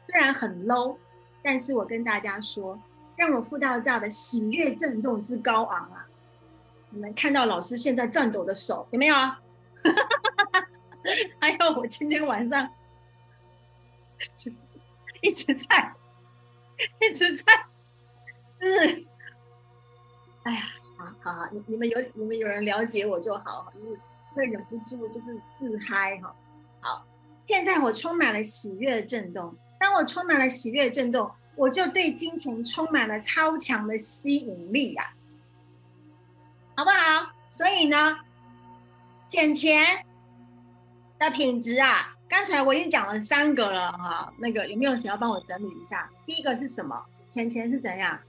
[0.08, 0.98] 虽然很 low，
[1.44, 2.82] 但是我跟大家说
[3.18, 6.08] ，“让我付到炸”的喜悦震动之高昂啊！
[6.92, 9.42] 你们看到老师现在颤抖的手有没有啊？
[9.84, 10.68] 哈哈哈
[11.42, 12.70] 还有我今天晚上
[14.38, 14.70] 就是
[15.20, 15.94] 一直在
[17.02, 17.66] 一直在。
[18.60, 19.06] 嗯，
[20.44, 20.62] 哎呀，
[20.98, 23.98] 好好好，你你们有你们有人了解我就好，因为
[24.34, 26.34] 会忍不住就是自嗨哈。
[26.80, 27.06] 好，
[27.48, 35.14] 现在我充满了喜悦的震动，当我充满了喜悦的震动，我就对金钱充满了超强的吸引力呀，
[36.76, 37.32] 好不好？
[37.50, 38.20] 所以呢，
[39.32, 40.06] 钱钱
[41.18, 46.10] 的品质啊，刚才我已经讲了三个了哈，那个有没有谁要帮我整理一下？
[46.26, 47.06] 第一个是什么？
[47.30, 48.20] 钱钱是怎样？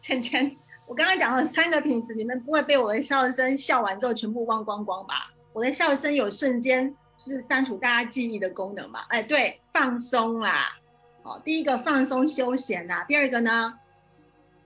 [0.00, 5.31] 钱钱，我刚刚讲了三个品质，你们不会被我的笑声笑完之后全部忘光光吧？
[5.52, 9.00] 我的笑声有瞬间就是删除大家记忆的功能嘛？
[9.08, 10.76] 哎，对，放松啦，
[11.22, 13.78] 哦，第一个放松休闲呐，第二个呢，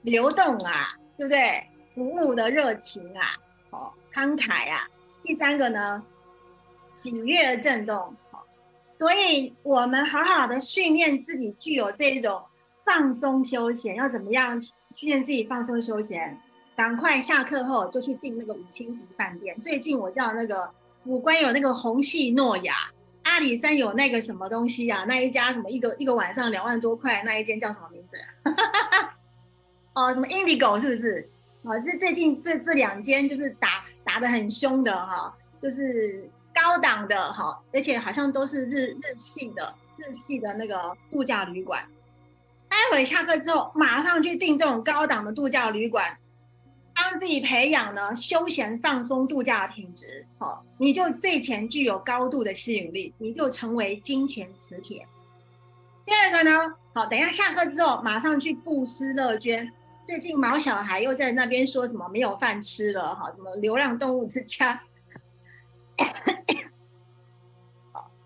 [0.02, 1.66] 流动啊，对不对？
[1.94, 3.30] 服务的热情啊，
[3.70, 4.86] 哦，慷慨啊，
[5.22, 6.02] 第三个呢，
[6.92, 8.46] 喜悦震动，好，
[8.96, 12.42] 所以我们好好的训练自己，具有这种
[12.84, 14.62] 放松休闲，要怎么样
[14.92, 16.38] 训练自己放松休闲？
[16.76, 19.58] 赶快下课后就去订那个五星级饭店。
[19.62, 20.70] 最近我叫那个
[21.06, 22.74] 五官有那个红系诺亚，
[23.22, 25.04] 阿里山有那个什么东西啊？
[25.08, 28.18] 那一家什么一个一个晚上两万多块，那一间叫什么名字？
[29.94, 31.26] 哦，什么 Indigo 是不是？
[31.62, 41.82] 哦，这最近这这两间就是打打的很凶的哈，就是高档的哈，而且好像都是日日系的日系的那个度假旅馆。
[42.68, 46.18] 待会下课之后，马上去订这种高档的度假旅馆，
[47.18, 50.26] 自己培养呢休闲放松度假的品质。
[50.38, 55.06] 好，你就对钱具有高度的吸引力，你就成为金钱磁铁。
[56.04, 59.72] 第二个呢，好，等一下下课之后，马上去布施乐捐。
[60.06, 63.30] 最近毛小孩又在那边说什么没有饭吃了哈？
[63.32, 64.80] 什么流浪动物之家？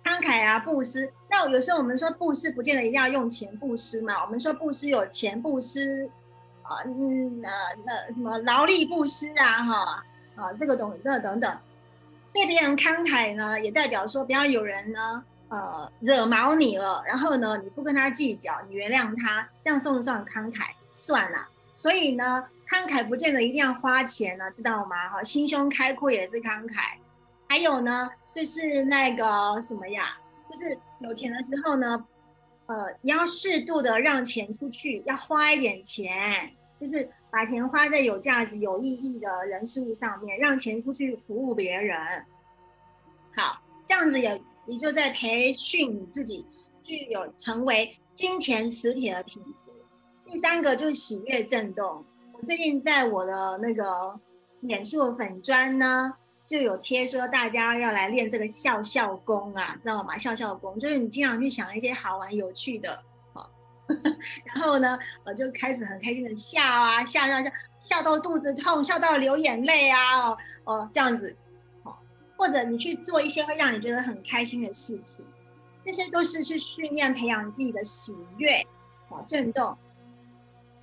[0.05, 1.11] 慷慨啊，布施。
[1.31, 4.23] 那有时候我们说布施，不见得一定要用钱布施嘛。
[4.25, 6.11] 我们说布施有钱布施
[6.71, 7.51] 啊，嗯，那
[7.85, 10.05] 那什么劳力布施啊，哈
[10.37, 11.59] 啊，这个东这等等，
[12.33, 20.69] 对别人慷慨呢，也代表说，不要有人呢，呃，惹毛你了，然后呢，你不跟他计较，你原谅他，这样算不算慷慨？
[20.93, 21.49] 算了。
[21.75, 25.09] 所以呢，慷慨不见得一定要花钱呢，知道吗？
[25.09, 26.93] 哈，心胸开阔也是慷慨。
[27.49, 30.17] 还有呢，就是那个什么呀，
[30.49, 32.07] 就是有钱的时候呢，
[32.67, 41.97] 呃，要适度的让钱出去，要花一点钱，就是把钱花在有价值、有意义的人事物上面，让钱出去服务别人。
[43.37, 46.47] 好，这样子也你就在培训你自己，
[46.83, 49.65] 具有成为金钱磁铁的品质。
[50.25, 52.05] 第三个就是喜悦震动。
[52.33, 54.19] 我最近在我的那个
[54.61, 56.15] 脸书粉砖呢，
[56.47, 60.17] 就有贴说大家要来练这个笑笑功啊，知道吗？
[60.17, 63.03] 笑笑功就是你经常去想一些好玩有趣的，
[64.45, 70.31] 然后呢，我就开始很开心的笑啊，笑笑笑，笑到肚子痛，笑到流眼泪啊，
[70.65, 71.37] 哦这样子，
[71.83, 71.95] 哦，
[72.37, 75.27] 或者你去做一些会让你觉得很开心的事情，
[75.85, 78.67] 这些都是去训练培养自己的喜悦，
[79.09, 79.77] 好震动。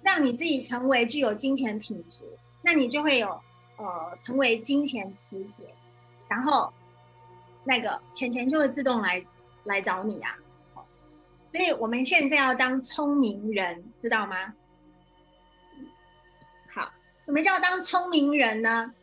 [0.04, 2.24] 让你自己成为具有金钱品质，
[2.62, 3.28] 那你就会有
[3.76, 5.66] 呃成为金钱磁铁，
[6.30, 6.72] 然后
[7.66, 9.22] 那个钱钱就会自动来
[9.66, 10.34] 来找你啊。
[11.52, 14.54] 所以我们现在要当聪明人，知道吗？
[16.74, 16.92] 好，
[17.26, 18.94] 什么叫当聪明人呢？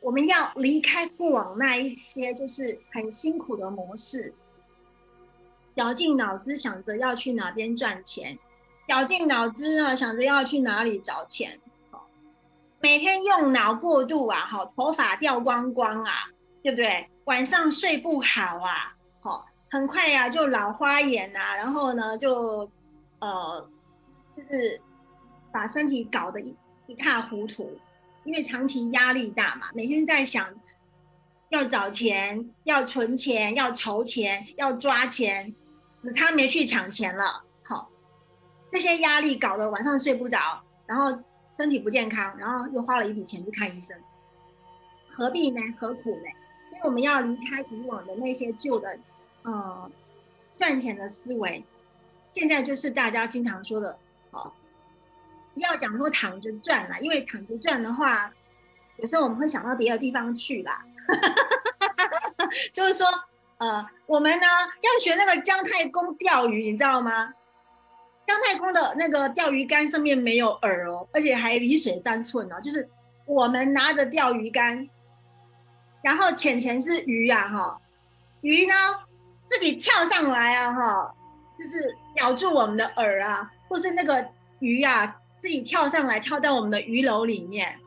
[0.00, 4.34] 我们要离开过往那一些就是很辛苦的模式，
[5.76, 8.36] 绞尽脑汁想着要去哪边赚钱。
[8.88, 11.60] 绞尽脑汁啊，想着要去哪里找钱，
[12.80, 16.12] 每天用脑过度啊，好，头发掉光光啊，
[16.64, 17.08] 对不对？
[17.24, 18.96] 晚上睡不好啊，
[19.72, 22.70] 很快呀就老花眼啊，然后呢就
[23.20, 23.66] 呃，
[24.36, 24.78] 就是
[25.50, 26.54] 把身体搞得一
[26.86, 27.74] 一塌糊涂，
[28.24, 30.46] 因为长期压力大嘛，每天在想
[31.48, 35.54] 要找钱、要存钱、要筹钱、要抓钱，
[36.02, 37.42] 只差没去抢钱了。
[37.62, 37.88] 好
[38.70, 41.18] 这些压力搞得晚上睡不着，然后
[41.56, 43.98] 身体不健康，然后又花了一笔钱去看医生，
[45.08, 45.62] 何必呢？
[45.80, 46.26] 何苦呢？
[46.72, 48.98] 因为我们要离开以往的那些旧的，
[49.42, 49.90] 呃，
[50.56, 51.64] 赚钱的思维。
[52.34, 53.98] 现在就是大家经常说的，
[54.30, 54.50] 哦，
[55.54, 58.32] 不要讲说躺着赚啦，因为躺着赚的话，
[58.96, 60.84] 有时候我们会想到别的地方去啦。
[62.72, 63.06] 就是说，
[63.58, 64.46] 呃，我们呢
[64.80, 67.34] 要学那个姜太公钓鱼，你知道吗？
[68.26, 72.60] 姜太公的那个钓鱼竿上面没有饵哦，而且还离水三寸哦。
[72.62, 72.88] 就是
[73.26, 74.88] 我们拿着钓鱼竿，
[76.02, 77.80] 然后浅浅是鱼呀哈，
[78.40, 78.74] 鱼呢
[79.52, 81.14] 自己跳上来啊哈，
[81.58, 84.26] 就是咬住我们的饵啊，或是那个
[84.60, 87.78] 鱼啊自己跳上来跳到我们的鱼篓里面。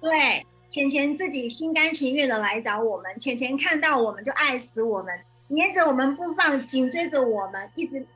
[0.00, 5.12] 对，浅浅自己心甘情愿的来找我们，浅浅看到我们就爱死我们，
[5.48, 8.06] 黏着我们不放，紧追着我们一直。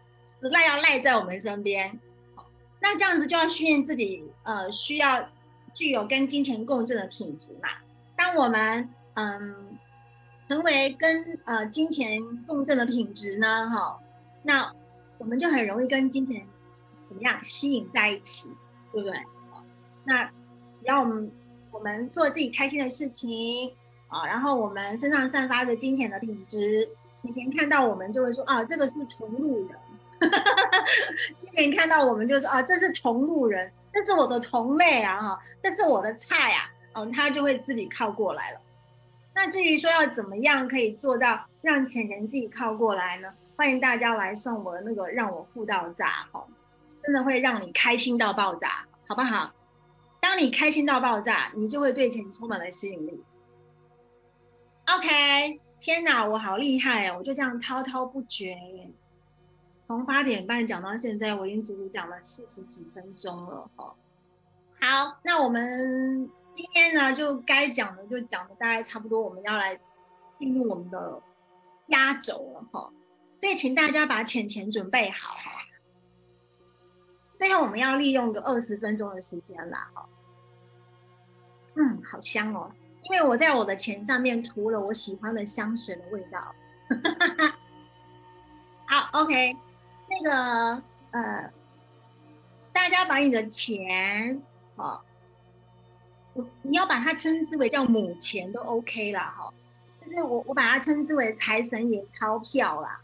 [0.50, 1.98] 赖要赖在我们身边，
[2.78, 5.26] 那这样子就要训练自己，呃，需要
[5.72, 7.70] 具有跟金钱共振的品质嘛。
[8.14, 9.73] 当我们嗯
[10.48, 13.98] 成为跟呃金钱共振的品质呢，哈，
[14.42, 14.72] 那
[15.18, 16.46] 我们就很容易跟金钱
[17.08, 18.54] 怎么样吸引在一起，
[18.92, 19.18] 对不对？
[20.04, 21.32] 那只要我们
[21.70, 23.72] 我们做自己开心的事情
[24.08, 26.88] 啊，然后我们身上散发着金钱的品质，
[27.22, 29.78] 以前看到我们就会说啊，这个是同路人。
[31.36, 38.60] 今年看到我们就说啊，这是同路人，这是我的同类啊，哈，这是我的菜啊，哦，他就会自己靠过来了。
[39.34, 43.34] 那至于说要怎么样可以做到让钱钱自己靠过来呢？
[43.56, 46.46] 欢迎大家来送我那个让我富到炸哦，
[47.02, 49.52] 真的会让你开心到爆炸，好不好？
[50.20, 53.22] 当你开心到爆炸，你就会对钱充满了吸引力。
[54.86, 57.16] OK，天哪，我好厉害哦！
[57.18, 58.90] 我就这样滔滔不绝耶，
[59.86, 63.96] 从八点半讲到现在，我已经足足讲了四十几分钟了哦。
[64.80, 66.30] 好，那我们。
[66.56, 69.78] 今天呢，就该讲的就讲的大概差不多，我们要来
[70.38, 71.20] 进入我们的
[71.88, 72.92] 压轴了哈。
[73.40, 75.50] 所以请大家把钱钱准备好哈。
[77.38, 80.08] 最后我们要利用个二十分钟的时间啦哈。
[81.74, 82.70] 嗯，好香哦，
[83.02, 86.54] 因为我在我的钱上面涂了我喜欢的香水的味道。
[88.86, 89.56] 好，OK，
[90.08, 91.52] 那个呃，
[92.72, 94.40] 大家把你的钱
[94.76, 95.00] 哦。
[96.62, 99.54] 你要把它称之为叫母钱都 OK 啦，哈，
[100.04, 103.00] 就是我我把它称之为财神爷钞票啦。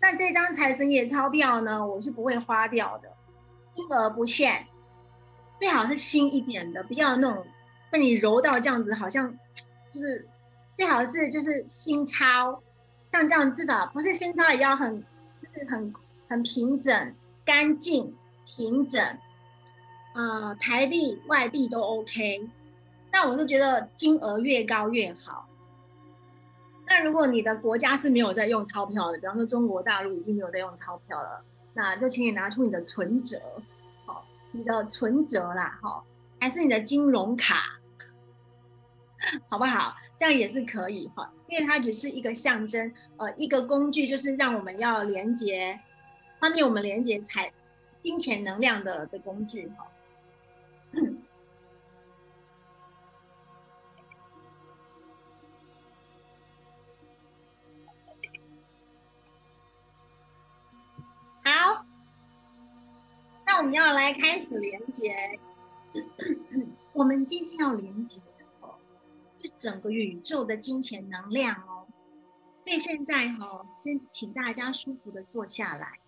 [0.00, 3.08] 那这张财神爷钞票呢，我是不会花掉的，
[3.74, 4.66] 金额不限，
[5.60, 7.46] 最好是新一点的，不要那种
[7.90, 9.32] 被你揉到这样子，好像
[9.90, 10.26] 就是
[10.76, 12.60] 最好是就是新钞，
[13.12, 15.00] 像这样至少不是新钞也要很
[15.42, 15.92] 就是很
[16.28, 17.14] 很平整、
[17.44, 18.16] 干净、
[18.46, 19.18] 平整，
[20.14, 22.48] 呃，台币、外币都 OK。
[23.12, 25.46] 那我就觉得金额越高越好。
[26.86, 31.44] 那如果你的国家是没有在用钞票的，比方说中国大陆已经没有在用钞票了，
[31.74, 33.38] 那就请你拿出你的存折，
[34.04, 36.02] 好，你的存折啦，哈，
[36.40, 37.78] 还是你的金融卡，
[39.48, 39.94] 好不好？
[40.18, 45.78] 这样也是可以哈，因为它只是一个象征，呃，一个工具，就是让我们要连接，
[46.40, 47.52] 方便我们连接财、
[48.02, 49.86] 金钱能量的的工具，哈。
[63.62, 65.38] 我们要来开始连接。
[66.92, 68.74] 我们今天要连接的哦，
[69.40, 71.86] 是整个宇宙的金钱能量哦。
[72.64, 76.00] 所以现在哈，先请大家舒服的坐下来。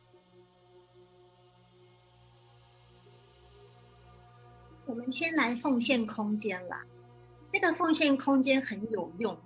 [4.87, 6.85] 我们先来奉献空间啦，
[7.53, 9.39] 这个奉献空间很有用。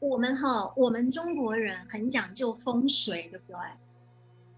[0.00, 3.58] 我们哈，我们中国人很讲究风水，对不对？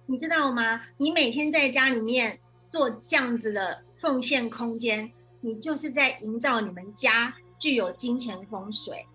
[0.07, 0.83] 你知道吗？
[0.97, 2.39] 你每天在家里面
[2.70, 5.11] 做这样子的奉献空间，
[5.43, 9.07] 你就是在营造你们家具有金钱风水。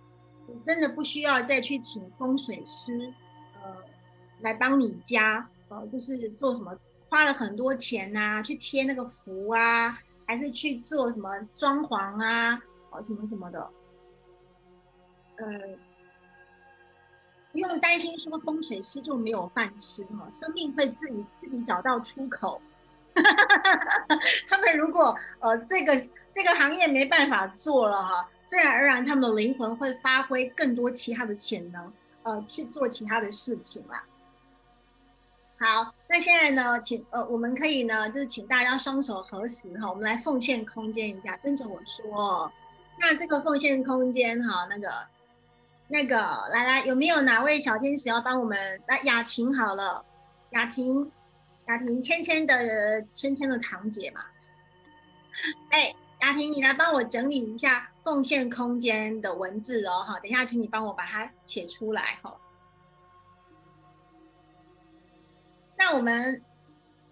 [0.47, 3.11] 你真的不需要再去请风水师，
[3.63, 3.75] 呃，
[4.41, 6.77] 来帮你家，呃，就是做什么
[7.09, 12.61] 花了很多钱呐，去贴那个符啊，还是去做什么装潢啊，
[12.91, 13.69] 哦，什么什么的，
[15.37, 15.77] 呃。
[17.53, 22.59] 不用担心说风水师就没有饭吃哈，生命会自己自己找到出口。
[24.49, 25.95] 他们如果呃这个
[26.33, 31.93] 这个行业没办法做了哈，自然而然他们的灵魂会发挥更多其他的潜能，
[32.23, 34.03] 呃去做其他的事情啦。
[35.59, 42.51] 好，那现在呢，请呃我们可以呢就是请大家双手合十哈，我们来奉献空间一下，跟着我说。
[42.99, 44.89] 那这个奉献空间哈，那个。
[45.93, 46.17] 那个，
[46.49, 48.81] 来来，有没有哪位小天使要帮我们？
[48.87, 50.03] 来，雅婷好了，
[50.49, 51.11] 雅婷，
[51.67, 54.21] 雅婷，芊芊的芊芊的堂姐嘛。
[55.69, 62.35] 哎，雅婷，你来帮我整理一下奉献空间的文字哦，哈，等一下，请你帮我把它写出来，哈。
[65.77, 66.41] 那我们，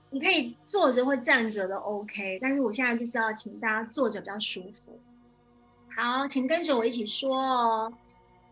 [0.09, 4.99] 你可以坐着或站着都 OK，但是我现在就是要请大家坐着比较舒服。
[5.95, 7.93] 好，请跟着我一起说哦。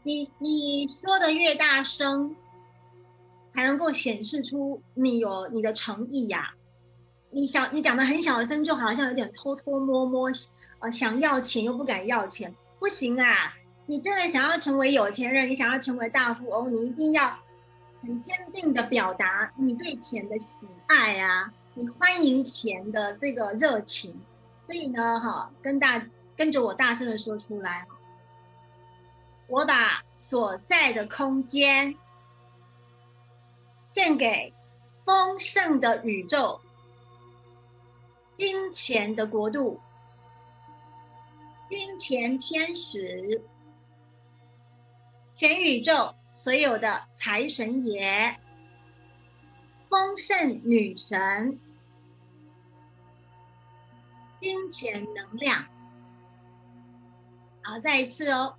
[0.04, 2.36] 你你说的越大声，
[3.54, 6.54] 才能够显示出你有你的诚意呀。
[7.32, 10.32] 你想你讲的很小声，就好像有点偷偷摸摸，
[10.80, 13.54] 呃，想要钱又不敢要钱，不行啊！
[13.86, 17.38] 你真的想要成为有钱人，你想要成为大富翁，你一定要
[18.02, 24.18] 很坚定的表达你对钱的喜爱啊，你欢迎钱的这个热情。
[24.66, 26.02] 所以呢，哈，跟大
[26.38, 27.86] 跟着我大声的说出来。
[29.50, 31.96] 我把所在的空间
[33.96, 34.54] 献给
[35.04, 36.62] 丰盛的宇宙、
[38.38, 39.82] 金钱的国度、
[41.68, 43.44] 金钱天使、
[45.36, 48.40] 全宇宙所有的财神爷、
[49.90, 51.60] 丰盛女神、
[54.40, 55.66] 金钱能量。
[57.64, 58.59] 好，再一次哦，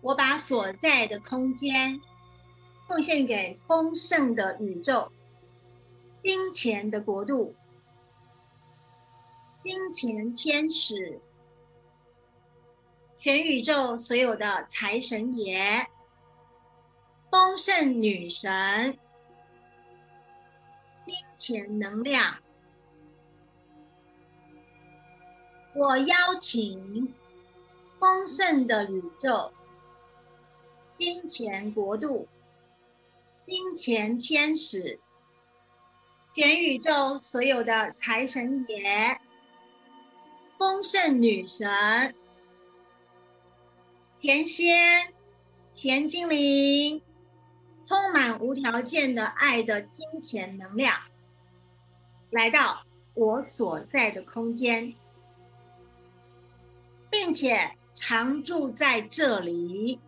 [0.00, 2.00] 我把所在的空间
[2.86, 5.10] 奉献给丰盛的宇宙、
[6.22, 7.54] 金钱的国度、
[9.62, 11.20] 金钱天使、
[13.18, 15.86] 全宇宙所有的财神爷、
[17.30, 18.96] 丰盛女神、
[21.04, 22.38] 金钱能量。
[25.74, 27.14] 我邀请
[28.00, 29.52] 丰盛的宇宙、
[30.98, 32.26] 金钱国度、
[33.46, 34.98] 金钱天使、
[36.34, 39.20] 全宇宙所有的财神爷、
[40.58, 42.12] 丰盛女神、
[44.20, 45.14] 甜仙、
[45.72, 47.00] 甜精灵，
[47.86, 51.00] 充满无条件的爱的金钱能量，
[52.30, 52.82] 来到
[53.14, 54.92] 我所在的空间。
[57.10, 59.98] 并且常住在这里。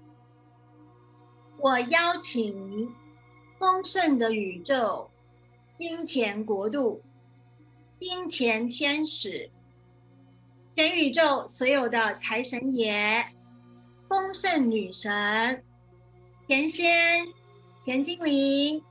[1.62, 2.90] 我邀请
[3.58, 5.10] 丰盛的宇宙、
[5.78, 7.02] 金钱国度、
[7.98, 9.50] 金钱天使、
[10.74, 13.26] 全宇宙所有的财神爷、
[14.08, 15.62] 丰盛女神、
[16.46, 17.26] 甜仙、
[17.84, 18.82] 甜精灵，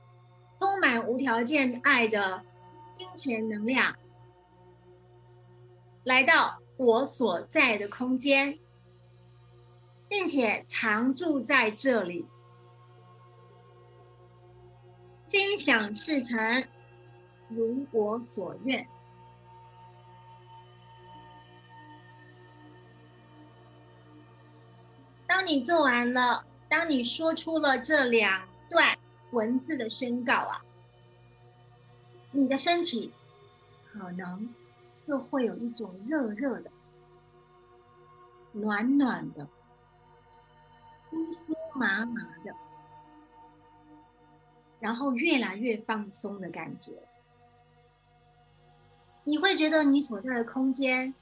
[0.60, 2.40] 充满无条件爱的
[2.96, 3.96] 金钱能量，
[6.04, 6.58] 来到。
[6.76, 8.58] 我所在的空间，
[10.08, 12.24] 并且常住在这里，
[15.30, 16.66] 心想事成，
[17.48, 18.86] 如我所愿。
[25.26, 28.98] 当你做完了，当你说出了这两段
[29.30, 30.62] 文字的宣告啊，
[32.32, 33.12] 你的身体
[33.92, 34.52] 可能。
[35.06, 36.70] 就会有一种热热的、
[38.52, 39.44] 暖暖的、
[41.10, 42.54] 酥酥麻麻的，
[44.80, 46.92] 然后越来越放松的感觉。
[49.24, 51.14] 你会觉得你所在的空间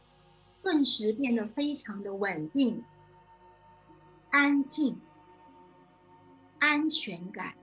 [0.62, 2.82] 顿时变得非常的稳定、
[4.30, 5.00] 安静、
[6.58, 7.54] 安全感，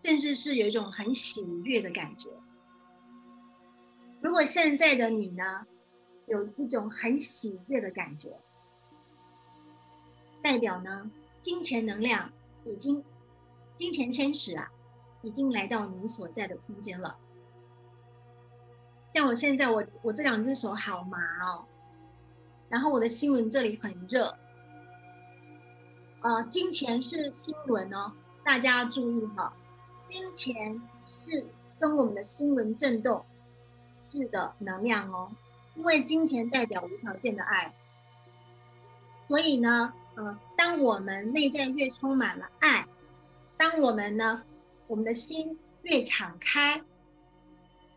[0.00, 2.30] 甚至是有一种很喜悦的感觉。
[4.20, 5.66] 如果现在的你呢，
[6.26, 8.36] 有一种很喜悦的感觉，
[10.42, 12.32] 代表呢，金钱能量
[12.64, 13.04] 已经，
[13.78, 14.70] 金钱天使啊，
[15.22, 17.16] 已经来到你所在的空间了。
[19.14, 21.64] 像我现在，我我这两只手好麻哦，
[22.68, 24.36] 然后我的心轮这里很热。
[26.20, 28.12] 呃，金钱是心轮哦，
[28.44, 29.52] 大家注意哈，
[30.08, 31.46] 金钱是
[31.78, 33.24] 跟我们的心轮震动。
[34.08, 35.28] 质的能量哦，
[35.74, 37.74] 因为金钱代表无条件的爱，
[39.26, 42.86] 所以呢，呃，当我们内在越充满了爱，
[43.56, 44.42] 当我们呢，
[44.86, 46.80] 我们的心越敞开，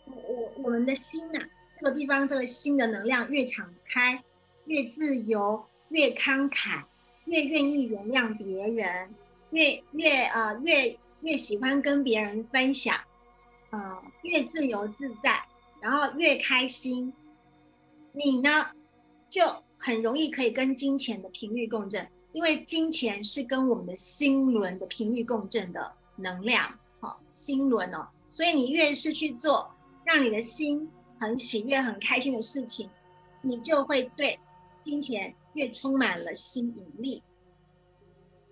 [0.06, 1.40] 我我我们的心呐，
[1.78, 4.24] 这个地方这个心的能量越敞开，
[4.66, 6.84] 越自由，越慷慨，
[7.26, 9.14] 越愿意原谅别人，
[9.52, 12.98] 越越呃越越喜欢跟别人分享，
[13.72, 15.44] 呃，越自由自在。
[15.82, 17.14] 然后越开心，
[18.12, 18.72] 你呢
[19.30, 19.42] 就
[19.78, 28.08] 很容易可以跟金钱的频率共振，因为金钱是跟我们的心轮的频率共振的能量，好，心轮哦。
[28.30, 29.70] 所以你越是去做
[30.04, 32.90] 让你的心很喜悦、很开心的事情，
[33.42, 34.40] 你就会对
[34.84, 37.24] 金钱越充满了吸引力。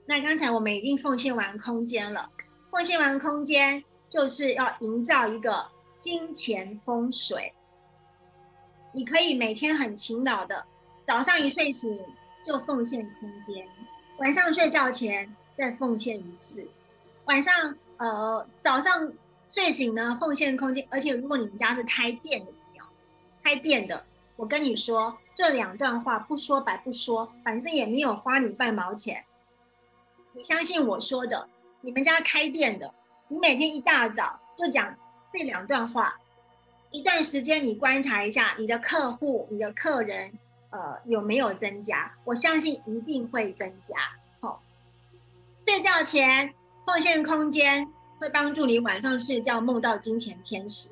[0.06, 2.30] 那刚才我们已经奉献完空间了，
[2.72, 5.68] 奉献完空间就是要营造一个。
[6.00, 7.52] 金钱风水，
[8.94, 10.68] 你可以每天很勤劳的，
[11.08, 12.00] 早上一睡醒
[12.48, 13.68] 就奉献空间，
[14.18, 16.68] 晚上睡觉前再奉献一次，
[17.26, 19.12] 晚上呃早上
[19.50, 22.52] 睡醒呢奉献空间，而且如果你们家是开店的，
[23.44, 24.06] 开店的，
[24.38, 29.26] 我跟你说这两段话不说白不说，反正也没有花你半毛钱，
[30.32, 31.50] 你相信我说的，
[31.82, 32.94] 你们家开店的，
[33.28, 34.98] 你每天一大早就讲。
[35.30, 36.18] 这两段话，
[36.90, 40.32] 一段时间你观察一下你的客户、你的客人，
[40.70, 42.14] 呃，有没有增加？
[42.24, 43.96] 我相信一定会增加。
[44.40, 44.62] 好，
[45.66, 46.54] 睡觉前
[46.86, 47.88] 奉献空间
[48.20, 50.90] 会帮助你晚上睡觉梦到金钱天使。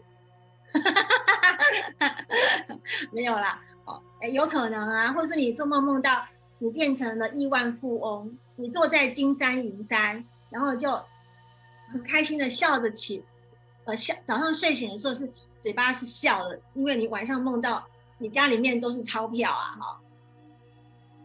[3.11, 4.01] 没有啦，哦，
[4.32, 6.26] 有可能啊，或是你做梦梦到
[6.59, 10.91] 你变成了亿万富翁，你坐在金山银山，然后就
[11.89, 13.23] 很开心的笑着起。
[13.86, 17.86] 呃，笑早上睡醒的时候是嘴巴是笑的，因为你晚上梦到
[18.18, 20.01] 你家里面都是钞票啊，哈。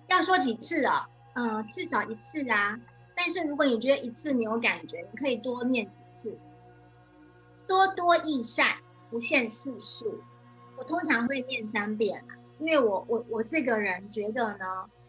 [0.08, 1.08] 要说几次啊？
[1.34, 2.78] 嗯，至少一次啊。
[3.14, 6.38] 但是如果你觉得一次没有感觉，你可以多念几次。
[7.66, 8.76] 多多益善，
[9.10, 10.20] 不限次数。
[10.76, 12.24] 我通常会念三遍
[12.58, 14.64] 因为我我我这个人觉得呢，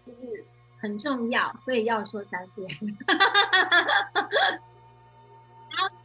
[0.05, 0.45] 就是
[0.79, 2.69] 很重要，所以要说三遍。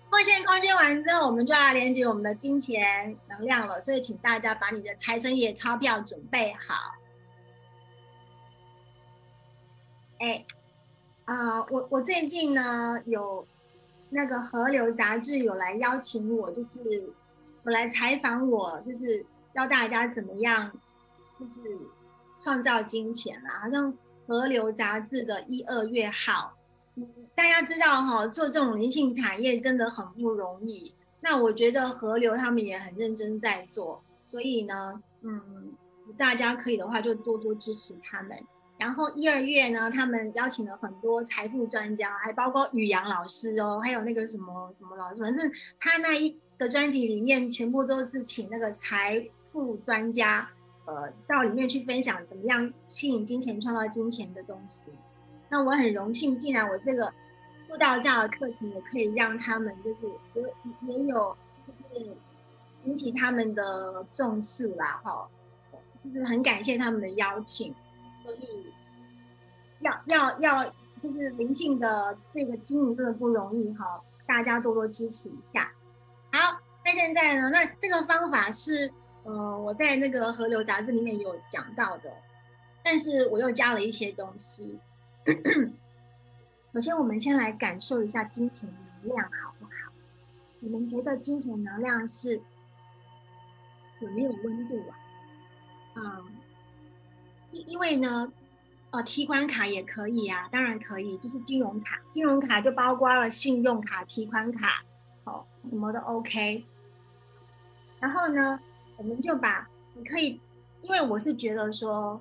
[0.08, 6.94] 好，奉献空间完之后，我们就要连接我们的金钱能量了，所以请大家把你的财神爷钞票准备好。
[10.18, 10.44] 哎，
[11.26, 13.46] 啊，我我最近呢有
[14.08, 17.12] 那个河流杂志有来邀请我，就是
[17.64, 20.72] 我来采访我，就是教大家怎么样，
[21.38, 21.78] 就是
[22.42, 23.60] 创造金钱啦。
[23.62, 23.92] 好像
[24.26, 26.55] 河流杂志的一二月号，
[27.34, 30.94] 大家知道哈，做这种灵性产业真的很不容易。
[31.20, 35.74] 那我觉得河流他们也很认真在做，所以呢，嗯，
[36.16, 38.38] 大家可以的话就多多支持他们。
[38.78, 50.48] 然后一二月呢，他们邀请了很多财富专家，还包括宇阳老师哦，还有那个什么什么老师，反正他那一个专辑里面全部都是请那个财富专家，
[50.84, 54.90] 呃，到里面去分享怎么样吸引金钱、创造金钱的东西。
[55.48, 57.12] 那我很荣幸，既然我这个
[57.68, 60.42] 辅导教的课程，也可以让他们就是也
[60.82, 61.36] 也有
[61.66, 62.16] 就是
[62.84, 65.28] 引起他们的重视啦，哈，
[66.04, 67.74] 就是很感谢他们的邀请。
[68.24, 68.66] 所以
[69.80, 70.64] 要要要，
[71.00, 75.70] 就是灵性的这个经营真的不容易哈，大家多多支持一下。
[76.32, 78.90] 好，那现在呢，那这个方法是
[79.22, 82.12] 呃我在那个河流杂志里面有讲到的，
[82.82, 84.78] 但是我又加了一些东西。
[86.72, 88.72] 首先，我们先来感受一下金钱
[89.02, 89.70] 能量好不好？
[90.60, 92.40] 你们觉得金钱能量是
[94.00, 94.96] 有没有温度啊？
[95.96, 96.24] 嗯。
[97.52, 98.32] 因因为呢，
[98.90, 104.84] 呃，提款卡也可以啊，当然可以，就是金融卡，金融卡就包括了信用卡、提款卡，
[105.24, 106.64] 哦，什么都 OK。
[107.98, 108.60] 然后呢，
[108.96, 110.40] 我们就把你可以，
[110.82, 112.20] 因为我是觉得说，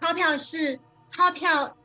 [0.00, 0.78] 钞票是
[1.08, 1.76] 钞票，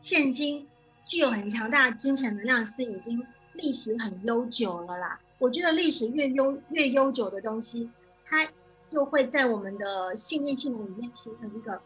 [0.00, 0.68] 现金
[1.04, 5.18] 具有很强大的金钱能量，是已经历史很悠久了啦。
[5.38, 7.90] 我觉得历史越悠越悠久的东西，
[8.24, 8.46] 它。
[8.92, 11.80] 就会在我们的信念系统里面形成一个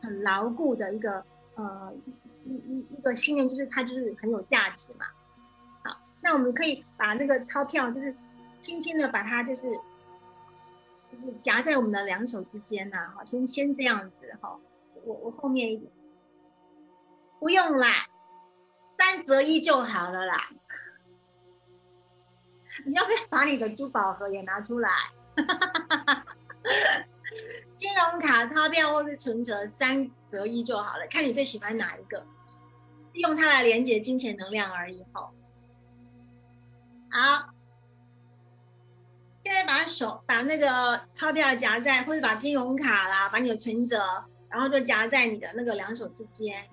[0.00, 1.24] 很牢固的一个
[1.56, 1.92] 呃
[2.44, 5.04] 一一一个信念，就是它就是很有价值嘛。
[5.82, 8.14] 好，那我们可以把那个钞票就是
[8.60, 9.72] 轻轻的把它就是
[11.10, 13.12] 就是夹在我们的两手之间呐。
[13.12, 14.56] 好，先先这样子哈。
[15.04, 15.90] 我我后面一点
[17.38, 18.06] 不用啦，
[18.98, 20.48] 三折一就好了啦。
[22.86, 24.90] 你要不要把你的珠宝盒也拿出来？
[27.76, 32.24] 金融卡、钞票或是存折，三折一就好了，看你最喜欢哪一个，
[33.14, 35.04] 用它来连接金钱能量而已。
[35.12, 35.32] 吼，
[37.10, 37.52] 好，
[39.44, 46.68] 现在把手把那个钞票夹在，或者把金融卡啦，把你的存折，然后就夹在你的那个两手之间。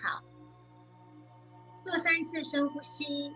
[0.00, 0.22] 好，
[1.82, 3.34] 做三次深呼吸，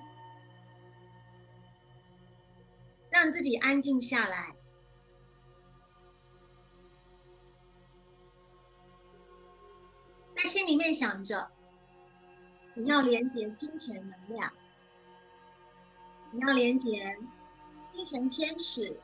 [3.11, 4.55] 让自己安静下来。
[10.37, 11.51] 在心里面想着，
[12.75, 14.53] 你要连接金钱能量，
[16.31, 17.19] 你要连接
[17.93, 19.01] 金钱天使。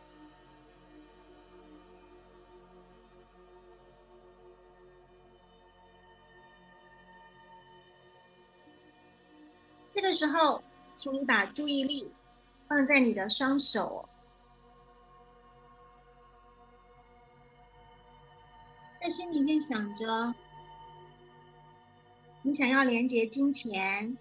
[10.01, 10.63] 这个时候，
[10.95, 12.13] 请你把注意力
[12.69, 14.09] 放在你的双手，
[19.01, 20.33] 在心里面想着。
[22.43, 24.17] 你想要连接金钱，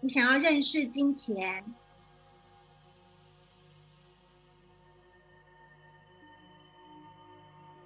[0.00, 1.64] 你想要认识金钱，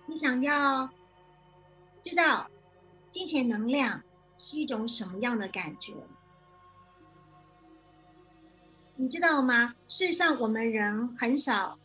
[0.05, 0.91] 你想要
[2.05, 2.51] 知道
[3.11, 4.03] 金钱能量
[4.39, 5.93] 是一种什么样的感觉？
[8.97, 9.74] 你知道吗？
[9.86, 11.78] 事实上，我们人很少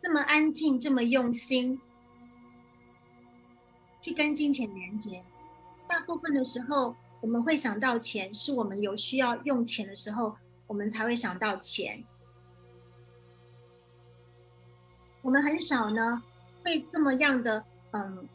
[0.00, 1.80] 这么安静，这么用心。
[4.02, 5.22] 去跟金钱连接，
[5.86, 10.36] 大部分的时候我们会想到钱，是我们有需要用钱的时候，
[10.66, 12.02] 我们才会想到钱。
[15.20, 16.22] 我们很少呢
[16.64, 18.26] 会这么样的，嗯，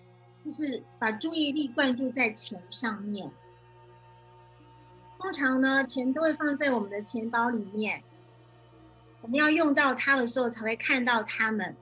[0.45, 3.31] 就是把注意力灌注在钱上面。
[5.17, 8.03] 通常呢，钱都会放在我们的钱包里面，
[9.21, 11.75] 我们要用到它的时候才会看到它们。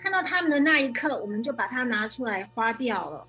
[0.00, 3.26] 看到它们的那一刻，我们就把它拿出来花掉了。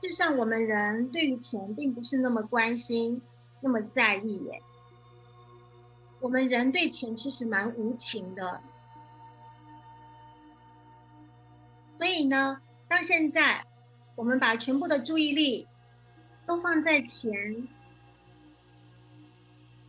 [0.00, 3.20] 事实上，我们人对于钱并不是那么关心、
[3.60, 4.62] 那么在意耶。
[6.20, 8.60] 我们人对钱其实蛮无情的。
[11.96, 13.64] 所以呢，当现在
[14.16, 15.66] 我们把全部的注意力
[16.46, 17.68] 都放在钱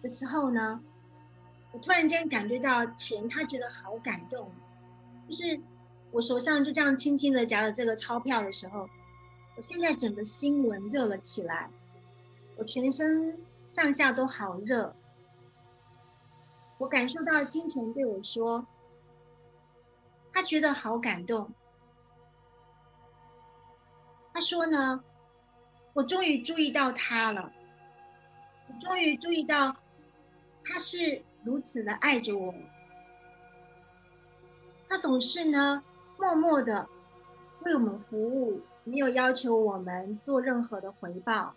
[0.02, 0.82] 的时候呢，
[1.72, 4.52] 我突然间感觉到钱，他觉得好感动。
[5.28, 5.60] 就是
[6.12, 8.90] 我手上就这样轻轻的夹着这个钞票的时候，
[9.56, 11.70] 我现在整个心轮热了起来，
[12.58, 13.38] 我全身
[13.72, 14.96] 上下都好热。
[16.78, 18.66] 我感受到金钱对我说，
[20.34, 21.52] 他觉得好感动。
[24.40, 25.04] 他说呢，
[25.92, 27.52] 我终于注意到他了，
[28.70, 29.76] 我终于注意到
[30.64, 32.56] 他是如此的爱着我。
[34.88, 35.84] 他总是呢，
[36.18, 36.88] 默默的
[37.64, 41.54] 为我们服务，没有要求我们做任何的回报。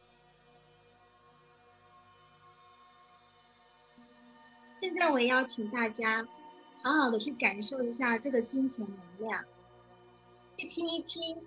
[4.80, 6.26] 现在我邀请大家，
[6.82, 9.44] 好好的去感受一下这个金钱能量，
[10.56, 11.40] 去听一听。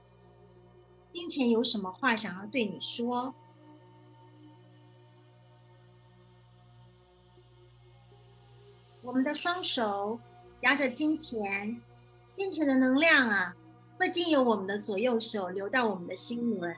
[1.16, 3.34] 金钱有什么话想要对你说？
[9.02, 10.20] 我们的双手
[10.62, 11.82] 夹着金钱，
[12.36, 13.56] 金钱的能量啊，
[13.98, 16.76] 会经由我们的左右手流到我们的心轮。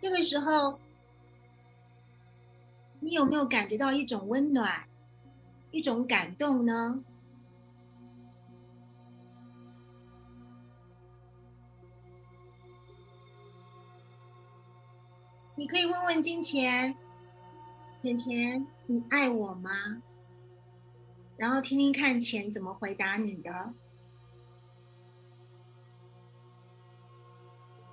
[0.00, 0.80] 这个时候，
[3.00, 4.88] 你有没有感觉到一种温暖，
[5.70, 7.04] 一种感动呢？
[15.62, 16.92] 你可以问问金钱，
[18.02, 20.02] 钱钱，你爱我吗？
[21.36, 23.72] 然后听听看钱怎么回答你的。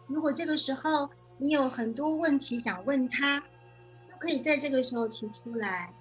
[0.07, 3.39] 如果这个时候你有很多问题想问他，
[4.09, 5.93] 都可以在这个时候提出来。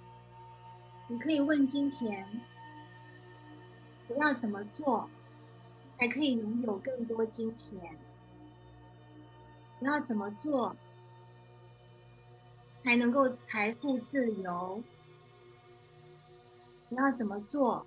[1.07, 2.27] 你可以问金钱，
[4.09, 5.11] 我要怎么做
[5.99, 7.79] 才可以拥有更多金钱？
[9.81, 10.75] 我要怎么做？
[12.89, 14.83] 才能够财富自由。
[16.89, 17.85] 你要怎么做，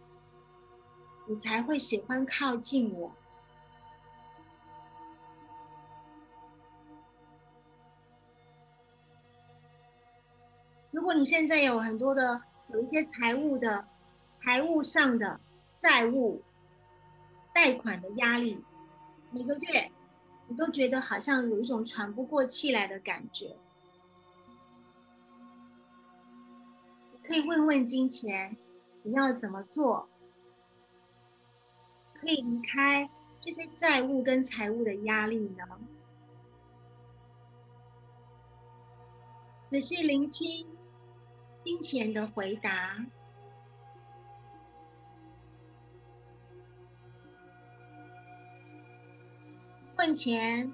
[1.25, 3.11] 你才会喜欢靠近我？
[10.91, 13.83] 如果你现在有很多的有一些财务的、
[14.39, 15.39] 财务上的
[15.75, 16.43] 债务、
[17.51, 18.63] 贷款的压力，
[19.31, 19.91] 每个月
[20.47, 23.57] 你都觉得好像有一种喘不过气来的感觉。
[27.31, 28.57] 可以问问金钱，
[29.03, 30.09] 你要怎么做，
[32.13, 33.09] 可以离开
[33.39, 35.65] 这些债务跟财务的压力呢？
[39.69, 40.67] 仔细聆听
[41.63, 42.97] 金钱的回答，
[49.97, 50.69] 问钱。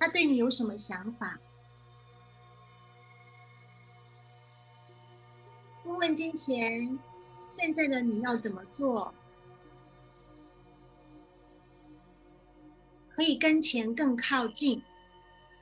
[0.00, 1.38] 他对你有什么想法？
[5.84, 6.98] 问问金钱，
[7.52, 9.12] 现在的你要怎么做，
[13.10, 14.82] 可以跟钱更靠近，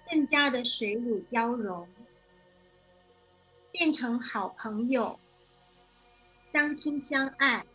[0.08, 1.88] 更加的水乳交融，
[3.72, 5.18] 变成好朋友，
[6.52, 7.66] 相亲相爱。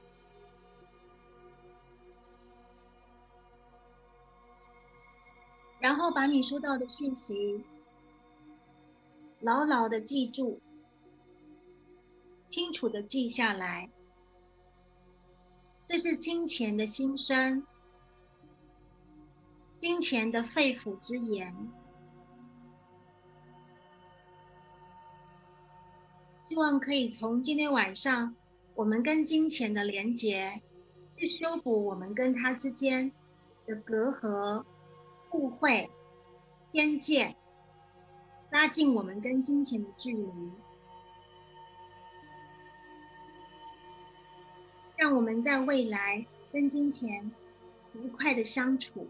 [5.84, 7.62] 然后把你收到的讯息
[9.42, 10.58] 牢牢的记住，
[12.50, 13.90] 清楚的记下来。
[15.86, 17.68] 这是金钱的心声，
[19.82, 21.54] 金钱的肺腑之言。
[26.48, 28.34] 希望可以从今天晚上
[28.74, 30.62] 我们跟金钱的连结，
[31.18, 33.12] 去修补我们跟他之间
[33.66, 34.64] 的隔阂。
[35.34, 35.90] 误会、
[36.72, 37.36] 偏见，
[38.52, 40.52] 拉近我们跟金钱的距离，
[44.96, 47.32] 让我们在未来跟金钱
[47.94, 49.08] 愉快的相处。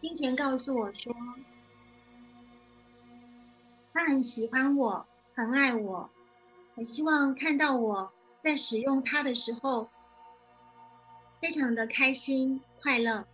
[0.00, 1.14] 金钱告诉我说，
[3.92, 6.08] 他很喜欢我，很爱我，
[6.74, 8.10] 很希望看到我
[8.40, 9.90] 在使用它的时候。
[11.46, 13.24] 非常的开心快乐，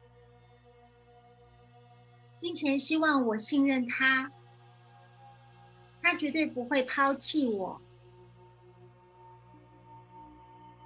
[2.42, 4.30] 金钱希望我信任他，
[6.02, 7.80] 他绝对不会抛弃我。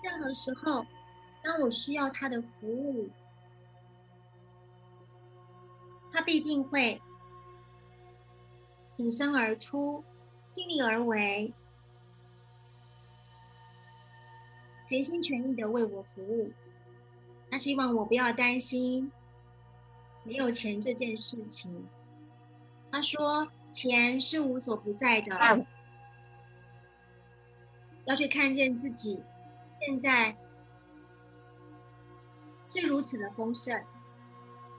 [0.04, 0.86] 任何时候，
[1.42, 3.10] 当我需要他的服务，
[6.12, 7.02] 他必定会
[8.96, 10.04] 挺身而出，
[10.52, 11.52] 尽力而为，
[14.88, 16.52] 全心全意的为我服务。
[17.56, 19.10] 他希望我不要担心
[20.24, 21.86] 没有钱这件事情。
[22.92, 25.66] 他说：“钱是无所不在的，
[28.04, 29.22] 要去看见自己
[29.80, 30.36] 现在
[32.74, 33.82] 是如此的丰盛，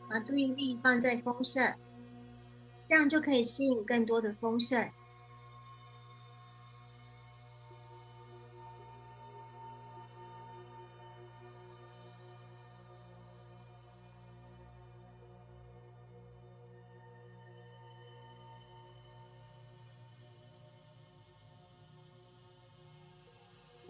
[0.08, 1.74] 把注意力放在丰盛，
[2.88, 4.88] 这样就可以吸引更多的丰盛。”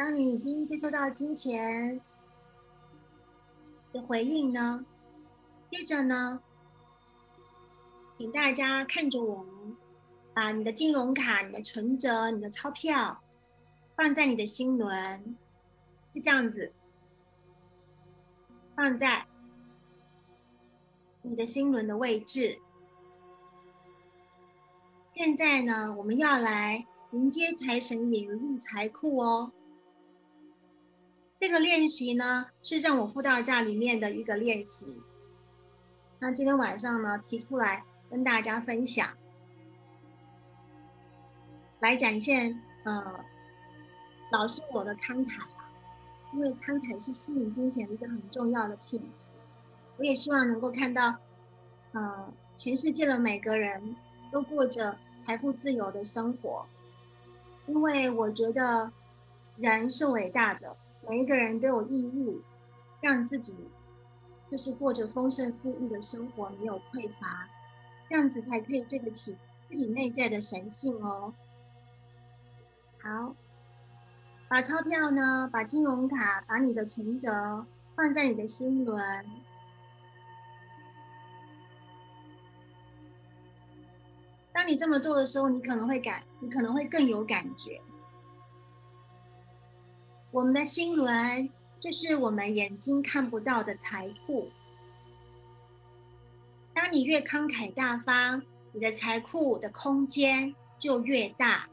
[0.08, 2.00] 当你已经接收到金钱
[3.92, 4.86] 的回应呢，
[5.70, 6.42] 接着呢，
[8.18, 9.46] 请大家看着我，
[10.34, 13.22] 把你的金融卡、你的存折、你的钞票
[13.98, 15.36] 放在你的心轮，
[16.16, 16.72] 就这样子
[18.78, 19.28] 放在
[21.22, 22.58] 你的心轮的位置。
[25.14, 29.52] 现在呢，我们要来迎接财神爷入财库哦。
[31.40, 35.02] 这个练习呢，是让我辅导架里面的一个练习。
[36.18, 39.08] 那今天晚上呢，提出来跟大家分享，
[41.80, 43.24] 来展现呃，
[44.32, 45.44] 老师我的慷慨，
[46.34, 49.26] 因为慷慨是吸引金钱的一个很重要的品质。
[49.98, 51.18] 我也希望能够看到，
[51.92, 53.96] 呃，全世界的每个人
[54.32, 56.66] 都过着财富自由的生活，
[57.68, 58.92] 因为我觉得
[59.58, 60.76] 人是伟大的。
[61.10, 62.42] 每一个人都有义务，
[63.02, 63.56] 让自己
[64.52, 67.48] 就是过着丰盛富裕的生活，没有匮乏，
[68.10, 69.38] 这样子才可以对得起
[69.70, 71.34] 自己内在的神性哦。
[73.00, 73.36] 好，
[74.50, 79.26] 把钞票呢，把金融卡，把你的存折放在你的心轮。
[84.52, 87.80] 当你这么做的时候，你可能会感，你可能会更有感觉。
[90.38, 94.52] 我们的心轮就是我们眼睛看不到的财库。
[96.76, 101.68] 当你越慷慨大方，你的财库的空间就越大。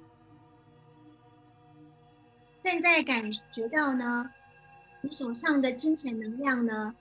[2.63, 4.31] 现在感觉到呢，
[5.03, 6.97] 你手上的金钱能量呢，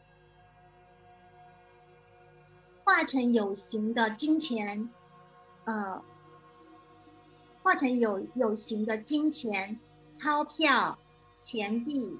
[2.84, 4.89] 化成有形的金钱，
[5.64, 6.03] 呃，
[7.61, 9.80] 化成有有形的金钱
[10.11, 10.99] 钞票。
[11.46, 12.18] 钱币、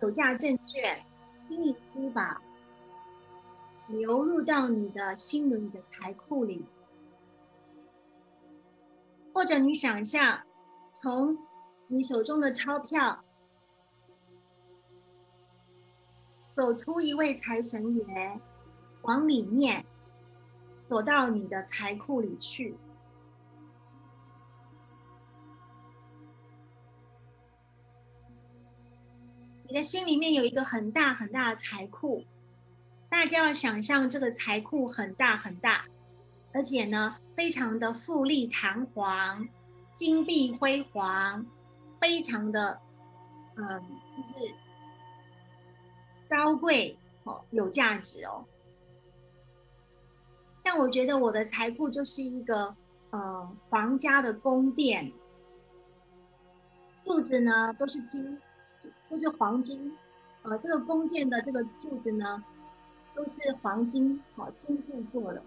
[0.00, 1.04] 有价证券、
[1.48, 2.22] 金银珠宝
[3.88, 6.64] 流入到你的心轮的财库里，
[9.34, 10.40] 或者你想象
[10.92, 11.36] 从
[11.88, 13.24] 你手中的钞票
[16.54, 18.40] 走出一位财神爷，
[19.02, 19.84] 往里面
[20.86, 22.76] 走到你的财库里去。
[29.68, 32.24] 你的心里面有一个很大很大的财库，
[33.08, 35.86] 大家要想象这个财库很大很大，
[36.52, 39.48] 而且呢，非常的富丽堂皇，
[39.96, 41.44] 金碧辉煌，
[42.00, 42.80] 非常的，
[43.56, 43.82] 嗯，
[44.16, 44.54] 就是
[46.28, 48.44] 高贵哦，有价值哦。
[50.62, 52.76] 但我觉得我的财库就是一个
[53.10, 55.12] 呃皇家的宫殿，
[57.04, 58.40] 柱子呢都是金。
[59.08, 59.96] 都是黄金，
[60.42, 62.42] 呃，这个宫殿的这个柱子呢，
[63.14, 65.42] 都是黄金，哦，金柱做的，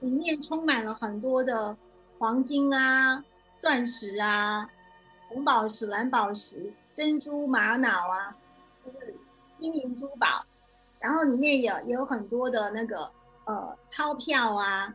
[0.00, 1.76] 里面充满了很多的
[2.18, 3.24] 黄金啊、
[3.58, 4.68] 钻石啊、
[5.28, 8.36] 红宝石、蓝宝石、珍珠、玛瑙啊，
[8.84, 9.14] 就是
[9.58, 10.44] 金银珠宝，
[10.98, 13.10] 然后里面有也有很多的那个
[13.44, 14.94] 呃钞票啊、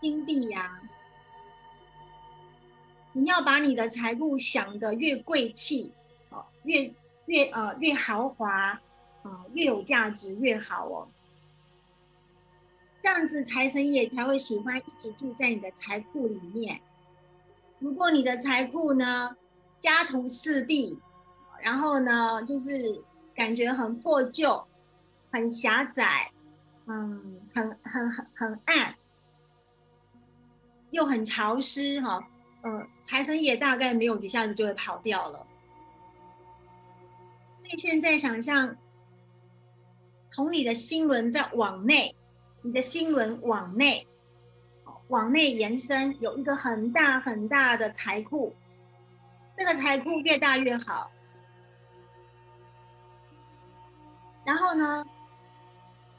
[0.00, 0.80] 金币呀。
[3.14, 5.92] 你要把你的财富想得越贵气。
[6.64, 6.94] 越
[7.26, 8.80] 越呃越豪华，
[9.22, 11.08] 啊越有价值越好哦。
[13.02, 16.80] 这样子财神爷才会喜欢一直住在你的财库里面。
[17.80, 19.36] 如果你的财库呢
[19.80, 20.98] 家徒四壁，
[21.60, 23.02] 然后呢就是
[23.34, 24.64] 感觉很破旧、
[25.32, 26.30] 很狭窄，
[26.86, 28.94] 嗯，很很很很暗，
[30.90, 32.24] 又很潮湿哈，
[32.62, 35.44] 呃，财神爷大概没有几下子就会跑掉了。
[37.78, 38.76] 现在想象，
[40.28, 42.14] 从你的心轮在往内，
[42.62, 44.06] 你的心轮往内，
[45.08, 48.54] 往内延伸，有一个很大很大的财库，
[49.56, 51.10] 这个财库越大越好。
[54.44, 55.04] 然后呢，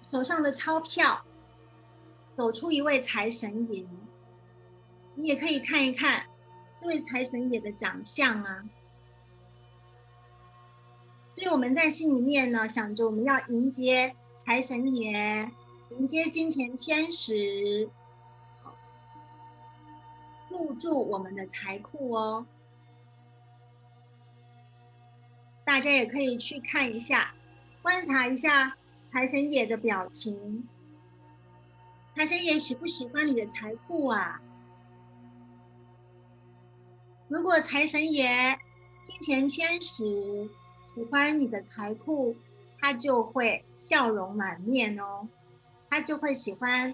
[0.09, 1.23] 手上的钞票，
[2.35, 3.85] 走出一位财神爷。
[5.15, 6.25] 你也可以看一看
[6.81, 8.63] 这位财神爷的长相啊。
[11.35, 14.15] 所以我们在心里面呢，想着我们要迎接
[14.45, 15.49] 财神爷，
[15.89, 17.89] 迎接金钱天使，
[20.49, 22.45] 入住我们的财库哦。
[25.65, 27.33] 大家也可以去看一下，
[27.81, 28.77] 观察一下
[29.11, 30.67] 财神爷的表情。
[32.15, 34.39] 财神爷喜不喜欢你的财库啊？
[37.27, 38.59] 如果财神爷、
[39.03, 40.47] 金钱天使
[40.83, 42.35] 喜欢你的财库，
[42.79, 45.27] 他就会笑容满面哦，
[45.89, 46.93] 他就会喜欢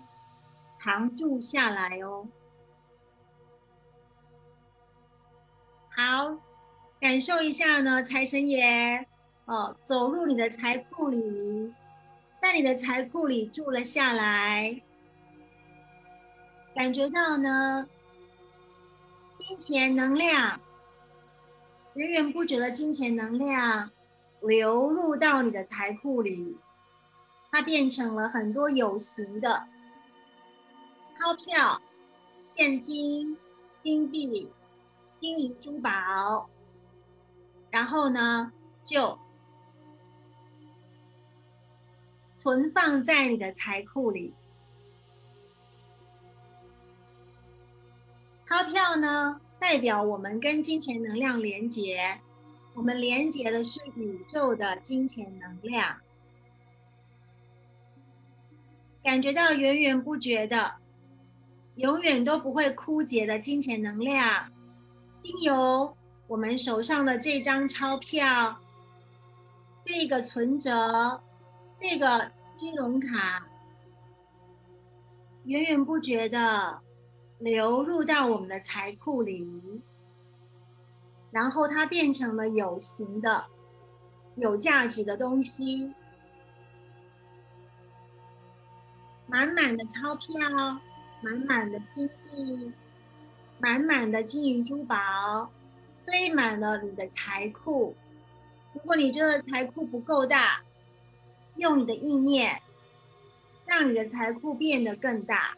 [0.79, 2.27] 常住下来哦。
[5.89, 6.37] 好，
[6.99, 9.05] 感受一下呢，财神爷
[9.45, 11.73] 哦，走入你的财库里，
[12.41, 14.81] 在你的财库里住了下来，
[16.75, 17.87] 感觉到呢。
[19.39, 20.59] 金钱能量，
[21.99, 23.91] 源源不绝的金钱能量
[24.39, 26.57] 流入到你的财库里，
[27.51, 29.67] 它变成了很多有形的
[31.19, 31.81] 钞票、
[32.55, 33.37] 现金、
[33.83, 34.49] 金币、
[35.19, 36.49] 金银珠宝，
[37.69, 39.19] 然后呢，就
[42.39, 44.33] 存放在你的财库里。
[48.47, 52.21] 钞票呢，代表我们跟金钱能量连接，
[52.73, 55.97] 我们连接的是宇宙的金钱能量，
[59.03, 60.75] 感觉到源源不绝的、
[61.75, 64.49] 永远都不会枯竭的金钱能量，
[65.21, 65.95] 经由
[66.27, 68.57] 我们手上的这张钞票、
[69.83, 71.21] 这个存折、
[71.77, 73.45] 这个金融卡，
[75.43, 76.79] 源源不绝的。
[77.39, 79.81] 流入到我们的财库里，
[81.31, 83.47] 然后它变成了有形的、
[84.35, 85.93] 有价值的东西，
[89.25, 90.81] 满满的钞票，
[91.21, 92.73] 满满的金币，
[93.57, 95.49] 满满的金银珠宝，
[96.05, 97.95] 堆满了你的财库。
[98.73, 100.61] 如果你觉得财库不够大，
[101.55, 102.61] 用你的意念，
[103.65, 105.55] 让你的财库变得更大。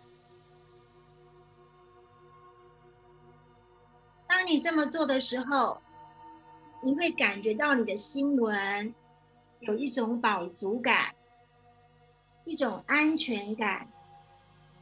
[4.42, 5.80] 当你这么做的时候，
[6.82, 8.92] 你会感觉到你的心轮
[9.60, 11.14] 有一种饱足感，
[12.44, 13.88] 一种安全感，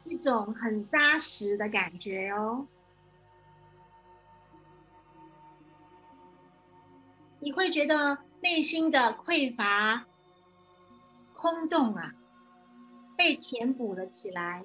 [0.06, 2.68] 一种很扎实的感觉哦。
[7.42, 10.06] 你会觉得内心的匮乏、
[11.34, 12.14] 空洞啊，
[13.18, 14.64] 被填补了起来。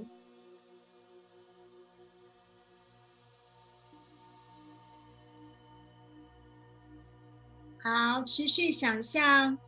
[7.86, 9.58] 好，持续想象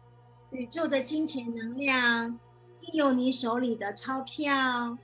[0.49, 2.41] 宇宙的金钱能量
[2.79, 4.97] 经由你手里的钞票，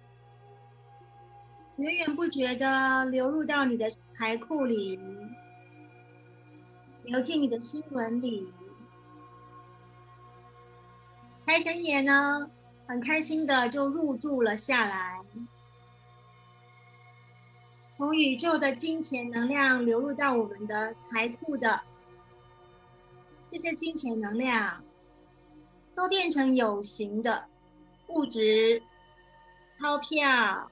[1.77, 4.99] 源源不绝的流入到你的财库里，
[7.03, 8.51] 流进你的心轮里。
[11.45, 12.51] 财神爷呢，
[12.87, 15.21] 很开心的就入住了下来，
[17.99, 21.79] 从宇宙的金钱能量流入到我们的财库的。
[23.53, 24.83] 这些金钱能量
[25.95, 27.45] 都变成有形的
[28.09, 28.83] 物质，
[29.79, 30.71] 钞票、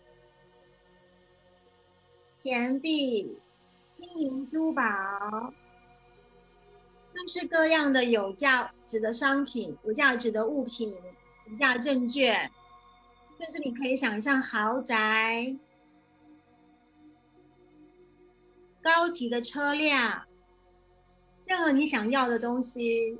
[2.42, 3.38] 钱币、
[3.98, 4.82] 金银珠宝，
[7.12, 10.96] 各式各样的有价值的商品、有价值的物品、
[11.50, 12.50] 无价证券，
[13.38, 15.54] 甚至你可以想象豪宅、
[18.80, 20.24] 高级的车辆。
[21.50, 23.18] 任何你想要的东西，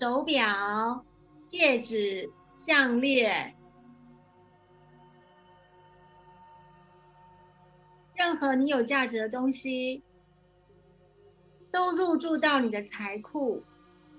[0.00, 1.04] 手表、
[1.46, 3.54] 戒指、项链，
[8.14, 10.02] 任何你有价值的东西，
[11.70, 13.62] 都入住到你的财库，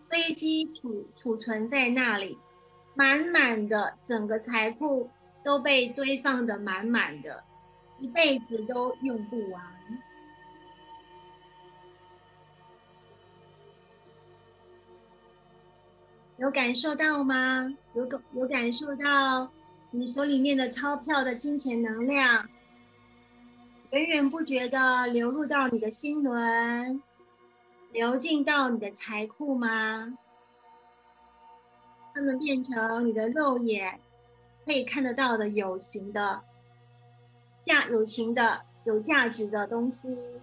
[0.08, 2.38] 堆积储储存在那里，
[2.94, 5.10] 满满的，整个财库
[5.44, 7.44] 都被堆放的满满的，
[7.98, 9.64] 一辈子都用不完。
[16.38, 17.74] 有感受到吗？
[17.94, 19.50] 有感有感受到
[19.92, 22.50] 你手里面的钞票的金钱能量，
[23.92, 27.02] 源源不绝的流入到你的心轮，
[27.94, 30.18] 流进到你的财库吗？
[32.14, 34.00] 它们变成你的肉眼
[34.66, 36.42] 可以看得到的有形的
[37.66, 40.34] 价有形的有价值的东西。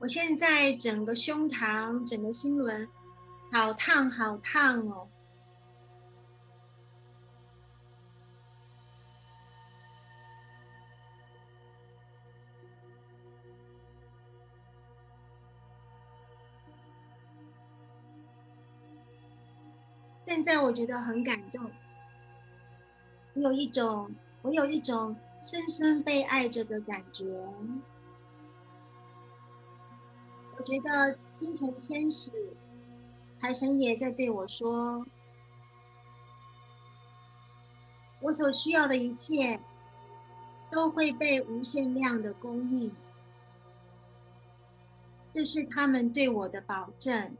[0.00, 2.88] 我现在整个胸膛、整个心轮，
[3.50, 5.08] 好烫，好烫哦！
[20.24, 21.68] 现在我觉得很感动，
[23.34, 27.24] 我有一种，我有一种深深被爱着的感觉。
[30.58, 32.32] 我觉得金钱天使、
[33.40, 35.06] 财神爷在对我说
[38.20, 39.60] ：“我所需要的一切
[40.68, 42.92] 都会被无限量的供应。”
[45.32, 47.36] 这是他们对我的保证。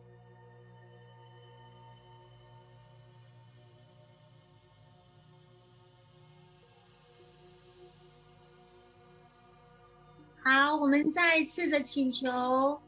[10.45, 12.81] 好，我们再一次的请求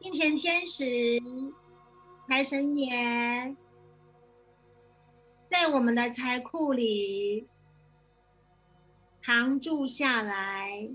[0.00, 1.20] 金钱天使、
[2.26, 3.54] 财神爷，
[5.50, 7.46] 在我们的财库里
[9.20, 10.88] 常住下来。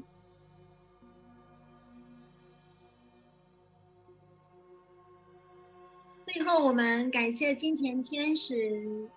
[6.26, 9.08] 最后，我们感谢金钱天使，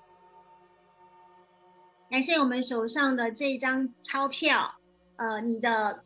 [2.11, 4.75] 感谢我们手上的这张钞票，
[5.17, 6.05] 呃，你的。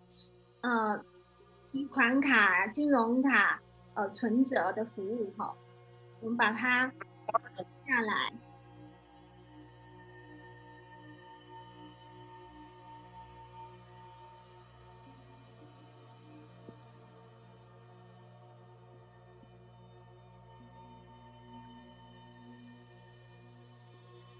[0.60, 1.04] 呃，
[1.72, 3.61] 提款卡、金融卡、
[3.94, 5.54] 呃，存折的服务哈，
[6.20, 6.90] 我们把它
[7.86, 8.32] 下来。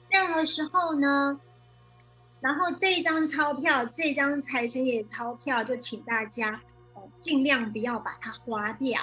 [0.09, 1.41] 任何时候呢？
[2.41, 6.61] 然后这张钞票，这张财神爷钞票，就请大家
[6.95, 9.01] 哦，尽量不要把它花掉。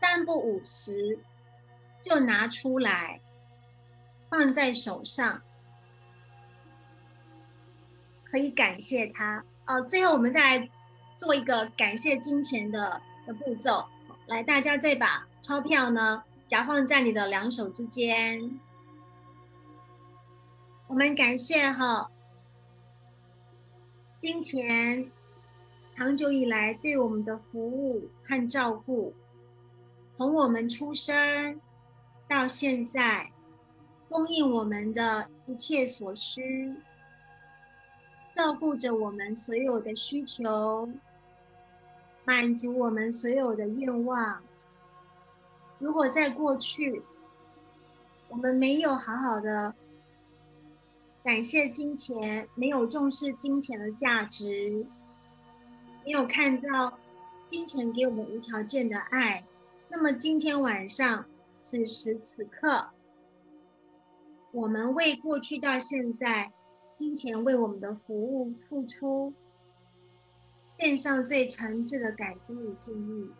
[0.00, 1.18] 三不五十
[2.04, 3.20] 就拿出来，
[4.30, 5.42] 放在手上，
[8.24, 9.80] 可以感谢他哦。
[9.82, 10.70] 最后我们再来
[11.16, 13.84] 做一个感谢金钱的的步骤，
[14.26, 18.58] 来，大家再把钞票呢夹放在你的两手之间。
[20.86, 22.10] 我们感谢哈，
[24.22, 25.10] 金钱
[25.94, 29.14] 长久以来对我们的服务和照顾，
[30.18, 31.60] 从我们出生
[32.26, 33.30] 到现在，
[34.08, 36.74] 供应我们的一切所需，
[38.34, 40.88] 照顾着我们所有的需求，
[42.24, 44.42] 满足我们所有的愿望。
[45.78, 47.00] 如果在过去，
[48.28, 49.72] 我们没有好好的。
[51.22, 54.84] 感谢金钱，没有重视金钱的价值，
[56.04, 56.98] 没有看到
[57.48, 59.44] 金钱给我们无条件的爱。
[59.90, 61.24] 那么今天晚上，
[61.60, 62.90] 此时此刻，
[64.52, 66.52] 我们为过去到现在
[66.94, 69.32] 金钱为我们的服务付出，
[70.78, 73.30] 献上最诚挚的感激与敬意。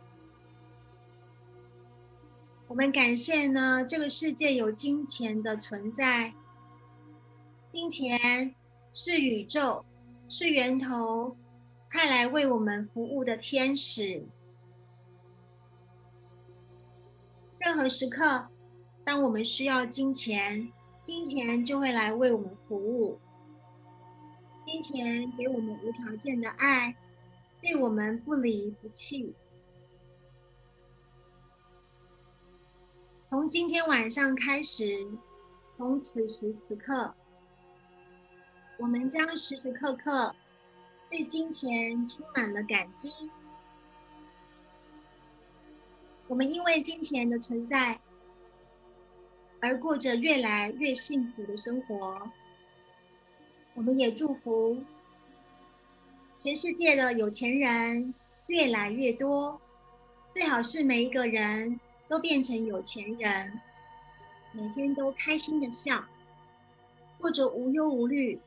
[2.66, 6.32] 我们感谢呢，这个世界有金钱的存在。
[7.70, 8.54] 金钱
[8.92, 9.84] 是宇宙，
[10.28, 11.36] 是源头，
[11.90, 14.24] 派来为我们服务的天使。
[17.68, 18.48] 任何时刻，
[19.04, 20.72] 当我们需要金钱，
[21.04, 23.20] 金钱就会来为我们服务。
[24.64, 26.96] 金钱给我们无条件的爱，
[27.60, 29.34] 对我们不离不弃。
[33.26, 35.06] 从今天晚上开始，
[35.76, 37.14] 从此时此刻。
[38.78, 40.34] 我们将时时刻刻
[41.10, 43.30] 对金钱充满了感激。
[46.28, 47.98] 我们因为金钱的存在
[49.60, 52.30] 而过着越来越幸福的生活。
[53.74, 54.76] 我们也祝福
[56.42, 58.14] 全世界的有钱人
[58.48, 59.60] 越来越多，
[60.34, 63.60] 最好是每一个人都变成有钱人，
[64.52, 66.04] 每天都开心的笑，
[67.18, 68.38] 过着无忧无虑、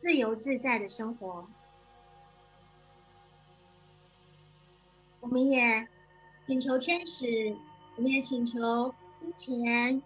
[0.00, 1.46] 自由自在的生活。
[5.24, 5.88] 我们也
[6.46, 7.56] 请求天使，
[7.96, 10.02] 我们也请求金钱，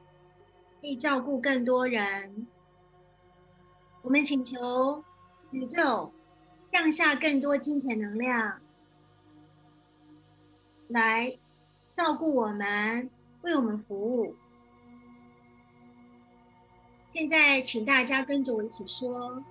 [0.81, 2.47] 可以照顾更多人。
[4.01, 5.03] 我们请求
[5.51, 6.12] 宇宙
[6.70, 8.61] 降下更多金钱能量，
[10.86, 11.36] 来
[11.93, 13.11] 照顾我们，
[13.43, 14.36] 为我们服务。
[17.12, 19.43] 现在，请大家跟着我一起说：“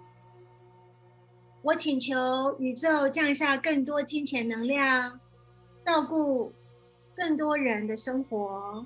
[1.62, 5.20] 我请求宇宙降下更多金钱能量。”
[5.88, 6.52] 照顾
[7.16, 8.86] 更多人的生活，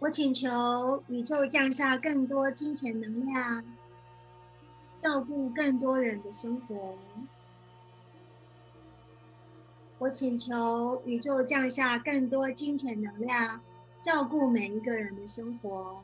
[0.00, 3.64] 我请求宇宙降下更多金钱能量，
[5.00, 6.98] 照顾更多人的生活。
[9.98, 13.60] 我请求宇宙降下更多金钱能量，
[14.02, 16.02] 照顾每一个人的生活。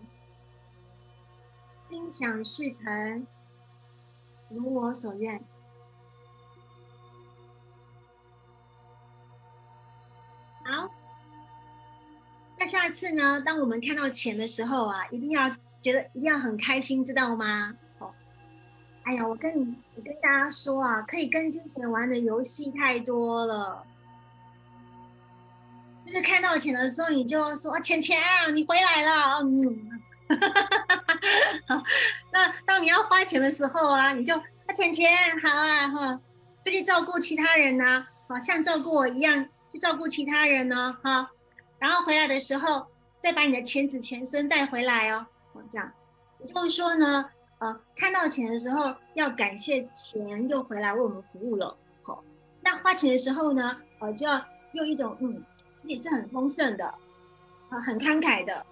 [1.90, 3.26] 心想事成，
[4.48, 5.42] 如我所愿。
[10.70, 10.86] 好，
[12.58, 13.40] 那下次呢？
[13.40, 15.48] 当我们看到钱的时候啊，一定要
[15.82, 17.74] 觉得一定要很开心，知道吗？
[17.98, 18.12] 哦，
[19.04, 23.82] 哎呀，我跟你，我跟大家说啊，可以跟金钱玩的游戏太多了。
[26.04, 28.18] 就是看到钱的时候，你就说啊，钱钱，
[28.54, 29.38] 你回来了。
[29.40, 30.00] 嗯，
[31.66, 31.82] 好
[32.30, 35.08] 那当你要花钱的时候啊，你就啊，钱钱
[35.40, 36.20] 好啊，哈，
[36.62, 39.48] 出去照顾其他人呢，好像照顾我一样。
[39.78, 41.30] 照顾其他人呢，哈，
[41.78, 42.86] 然后回来的时候
[43.20, 45.92] 再把你的钱子钱孙带回来哦，哦这样，
[46.40, 52.22] 也就是说呢，呃，看到钱的时候要感谢钱又回来为我们服务了，好，
[52.60, 55.42] 那花钱的时候呢，呃，就要用一种嗯，
[55.84, 56.86] 也是很丰盛的，
[57.68, 58.64] 啊，很慷慨的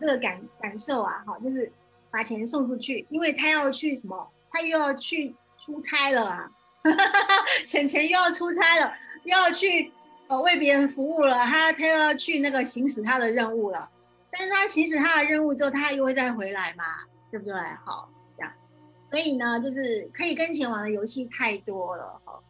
[0.00, 1.70] 这个感感受啊，哈，就是
[2.10, 6.50] 把钱送出去，因为他要去什么，他又要去出差了啊，
[7.66, 8.92] 钱钱又要出差了，
[9.24, 9.92] 又要去。
[10.26, 13.90] 呃，为别人服务了，他他要去那个行使他的任务了。
[14.30, 16.84] 但是他行使他的任务之后，他又会再回来嘛，
[17.30, 17.54] 对不对？
[17.84, 18.52] 好，这样。
[19.10, 22.40] 所以呢，就是可以跟钱玩的游戏太多了，哈。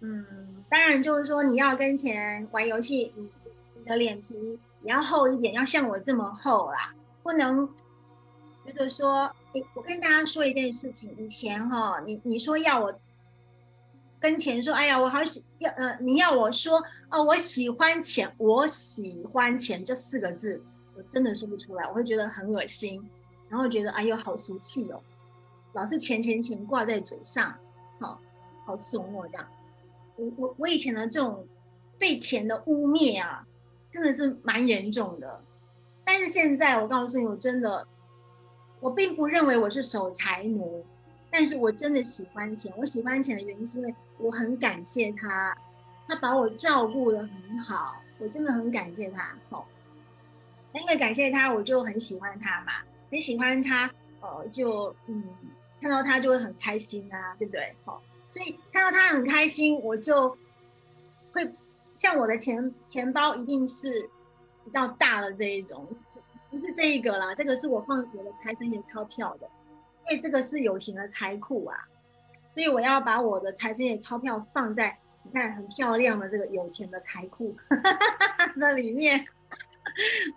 [0.00, 7.68] 嗯，当然就是说你要跟钱玩游戏，你的脸皮也要厚一点，要像我这么厚啦，不能
[8.64, 12.98] 觉得说，哎，我跟大家说一件事情，以前哈，你你说要我。
[14.18, 20.62] 跟钱说，哎呀，我好喜要，呃，你要我说，哦，我喜欢钱，我喜欢钱这四个字，
[20.96, 23.02] 我真的说不出来，我会觉得很恶心，
[23.48, 25.00] 然后觉得哎呦好俗气哦，
[25.72, 27.56] 老是钱钱钱挂在嘴上，
[28.00, 28.20] 好，
[28.64, 29.46] 好怂哦这样。
[30.16, 31.46] 我我我以前的这种
[31.98, 33.46] 被钱的污蔑啊，
[33.90, 35.40] 真的是蛮严重的。
[36.04, 37.86] 但是现在我告诉你，我真的，
[38.80, 40.84] 我并不认为我是守财奴。
[41.28, 45.54] 但是我真的喜欢钱，我喜欢钱的原因是因为我很感谢他，
[46.06, 49.36] 他把我照顾的很好，我真的很感谢他。
[49.50, 49.66] 好，
[50.72, 52.72] 因为感谢他，我就很喜欢他嘛，
[53.10, 55.24] 很喜欢他，呃，就嗯，
[55.80, 57.74] 看到他就会很开心啊，对不对？
[57.84, 60.36] 好，所以看到他很开心，我就
[61.32, 61.54] 会
[61.94, 64.08] 像我的钱钱包一定是
[64.64, 65.86] 比较大的这一种，
[66.50, 69.48] 不是这一个啦，这个是我放我的财神爷钞票的。
[70.08, 71.76] 因为这个是有形的财库啊，
[72.54, 74.96] 所以我要把我的财神爷钞票放在
[75.26, 77.56] 你看很漂亮的这个有钱的财库
[78.54, 79.26] 那里面。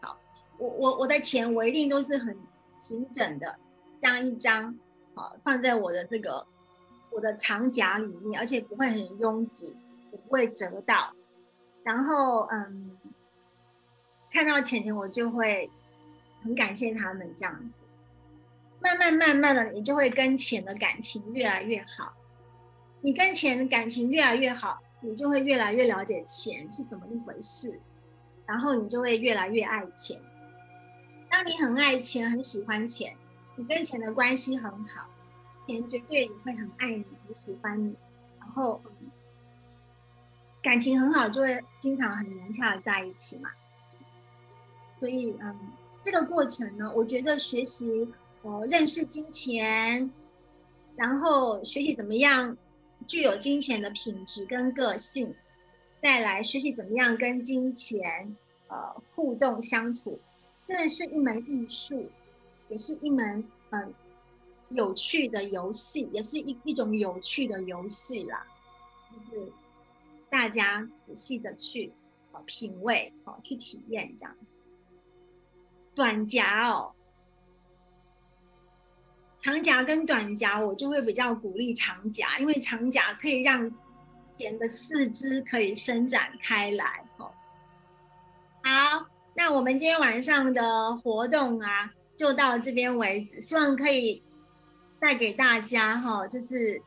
[0.02, 0.18] 好，
[0.58, 2.36] 我我我的钱我一定都是很
[2.88, 3.58] 平整的，
[4.02, 4.76] 这样一张，
[5.14, 6.46] 好放在我的这个
[7.12, 9.76] 我的长夹里面，而且不会很拥挤，
[10.10, 11.14] 不会折到。
[11.84, 12.98] 然后嗯，
[14.32, 15.70] 看到钱钱我就会
[16.44, 17.82] 很感谢他们这样子。
[18.82, 22.14] 慢慢慢慢的，你就会跟钱的感情越来越好。
[23.02, 27.80] 你跟钱的感情越来越好，你就会越来越了解钱是怎么一回事，
[28.46, 30.22] 然后你就会越来越爱钱。
[31.30, 33.16] 当你很爱钱、很喜欢钱，
[33.56, 35.10] 你跟钱的关系很好，
[35.68, 37.96] 钱绝对也会很爱你、很喜欢你，
[38.40, 38.82] 然后
[40.62, 43.50] 感情很好，就会经常很融洽的在一起嘛。
[45.00, 45.56] 所以，嗯，
[46.04, 48.12] 这个过程呢，我觉得学习。
[48.42, 50.10] 呃，认识金钱，
[50.96, 52.56] 然后学习怎么样
[53.10, 55.34] 具有金钱的品质跟个性，
[56.00, 58.38] 再来学习怎么样跟金钱
[58.68, 60.20] 呃互动相处，
[60.68, 62.08] 真的是一门艺术，
[62.70, 63.92] 也是一门嗯
[64.70, 68.46] 有趣的游戏，也是一一种有趣的游戏啦。
[69.12, 69.52] 就是
[70.30, 71.92] 大家仔细的去
[72.32, 74.36] 呃品味哦，去体验这样。
[75.96, 76.94] 短夹哦，
[79.42, 83.72] 长夹跟短夹，我就会比较鼓励长夹，因为长夹可以让
[84.38, 87.32] 人的四肢可以伸展开来哦。
[88.64, 94.22] 好，那我们今天晚上的活动啊，就到这边为止，希望可以
[95.00, 96.82] 带给大家哈，就是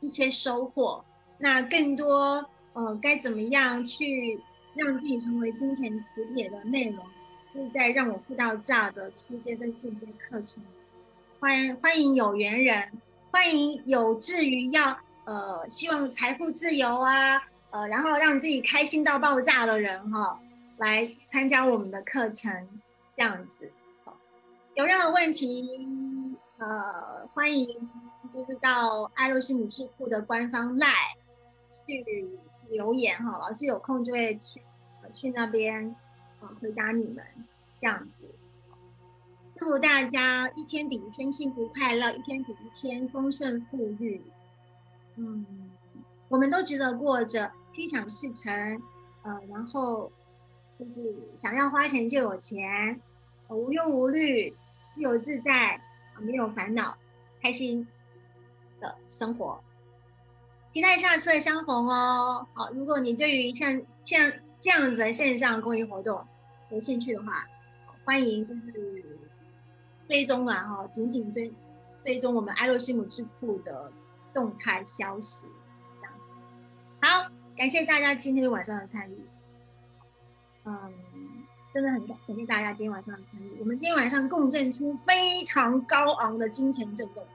[0.00, 1.04] 一些收获。
[1.38, 4.40] 那更多呃，该怎么样去？
[4.76, 7.04] 让自己成为金钱磁铁的内容，
[7.52, 10.62] 是在让我付到炸的初阶跟进阶课程。
[11.38, 12.90] 欢迎欢迎有缘人，
[13.30, 20.40] 欢迎有志于要呃希望财富自由啊，呃然后让自己开心到爆炸的人哈，
[20.78, 22.68] 来参加我们的课程
[23.16, 23.70] 这样子。
[24.74, 27.88] 有任何问题呃欢迎
[28.32, 30.86] 就是到爱洛西姆智库的官方 LINE
[31.86, 32.28] 去。
[32.70, 34.62] 留言哈，老师有空就会去
[35.12, 35.92] 去那边
[36.40, 37.24] 啊回答你们
[37.80, 38.24] 这样子。
[39.56, 44.22] 祝福大家一天比一天幸福快乐，一天比一天丰盛富裕。
[45.16, 45.70] 嗯，
[46.28, 48.82] 我们都值得过着心想事成，
[49.22, 50.10] 呃，然后
[50.78, 53.00] 就是想要花钱就有钱，
[53.48, 54.50] 无忧无虑，
[54.94, 55.78] 自由自在，
[56.18, 56.96] 没有烦恼，
[57.42, 57.86] 开心
[58.80, 59.62] 的生活。
[60.72, 62.46] 期待下次的相逢哦。
[62.54, 66.24] 好，如果你对于像像这样子的线上公益活动
[66.70, 67.46] 有兴趣的话，
[68.04, 69.04] 欢迎就是
[70.06, 71.52] 追踪啊，哈，紧紧追
[72.04, 73.90] 追踪我们艾洛西姆智库的
[74.32, 75.46] 动态消息，
[76.00, 76.32] 这样子。
[77.00, 79.26] 好，感谢大家今天晚上的参与。
[80.64, 80.92] 嗯，
[81.72, 83.56] 真的很感感谢大家今天晚上的参与。
[83.60, 87.26] 我们今天晚上共振出非常高昂的金钱震动，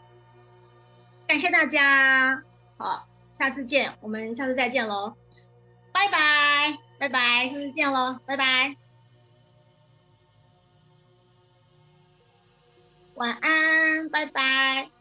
[1.27, 2.43] 感谢大家。
[2.77, 3.07] 好。
[3.33, 5.13] 下次见，我们下次再见喽，
[5.91, 8.75] 拜拜，拜拜，下次见喽，拜拜，
[13.15, 14.94] 晚安，拜拜。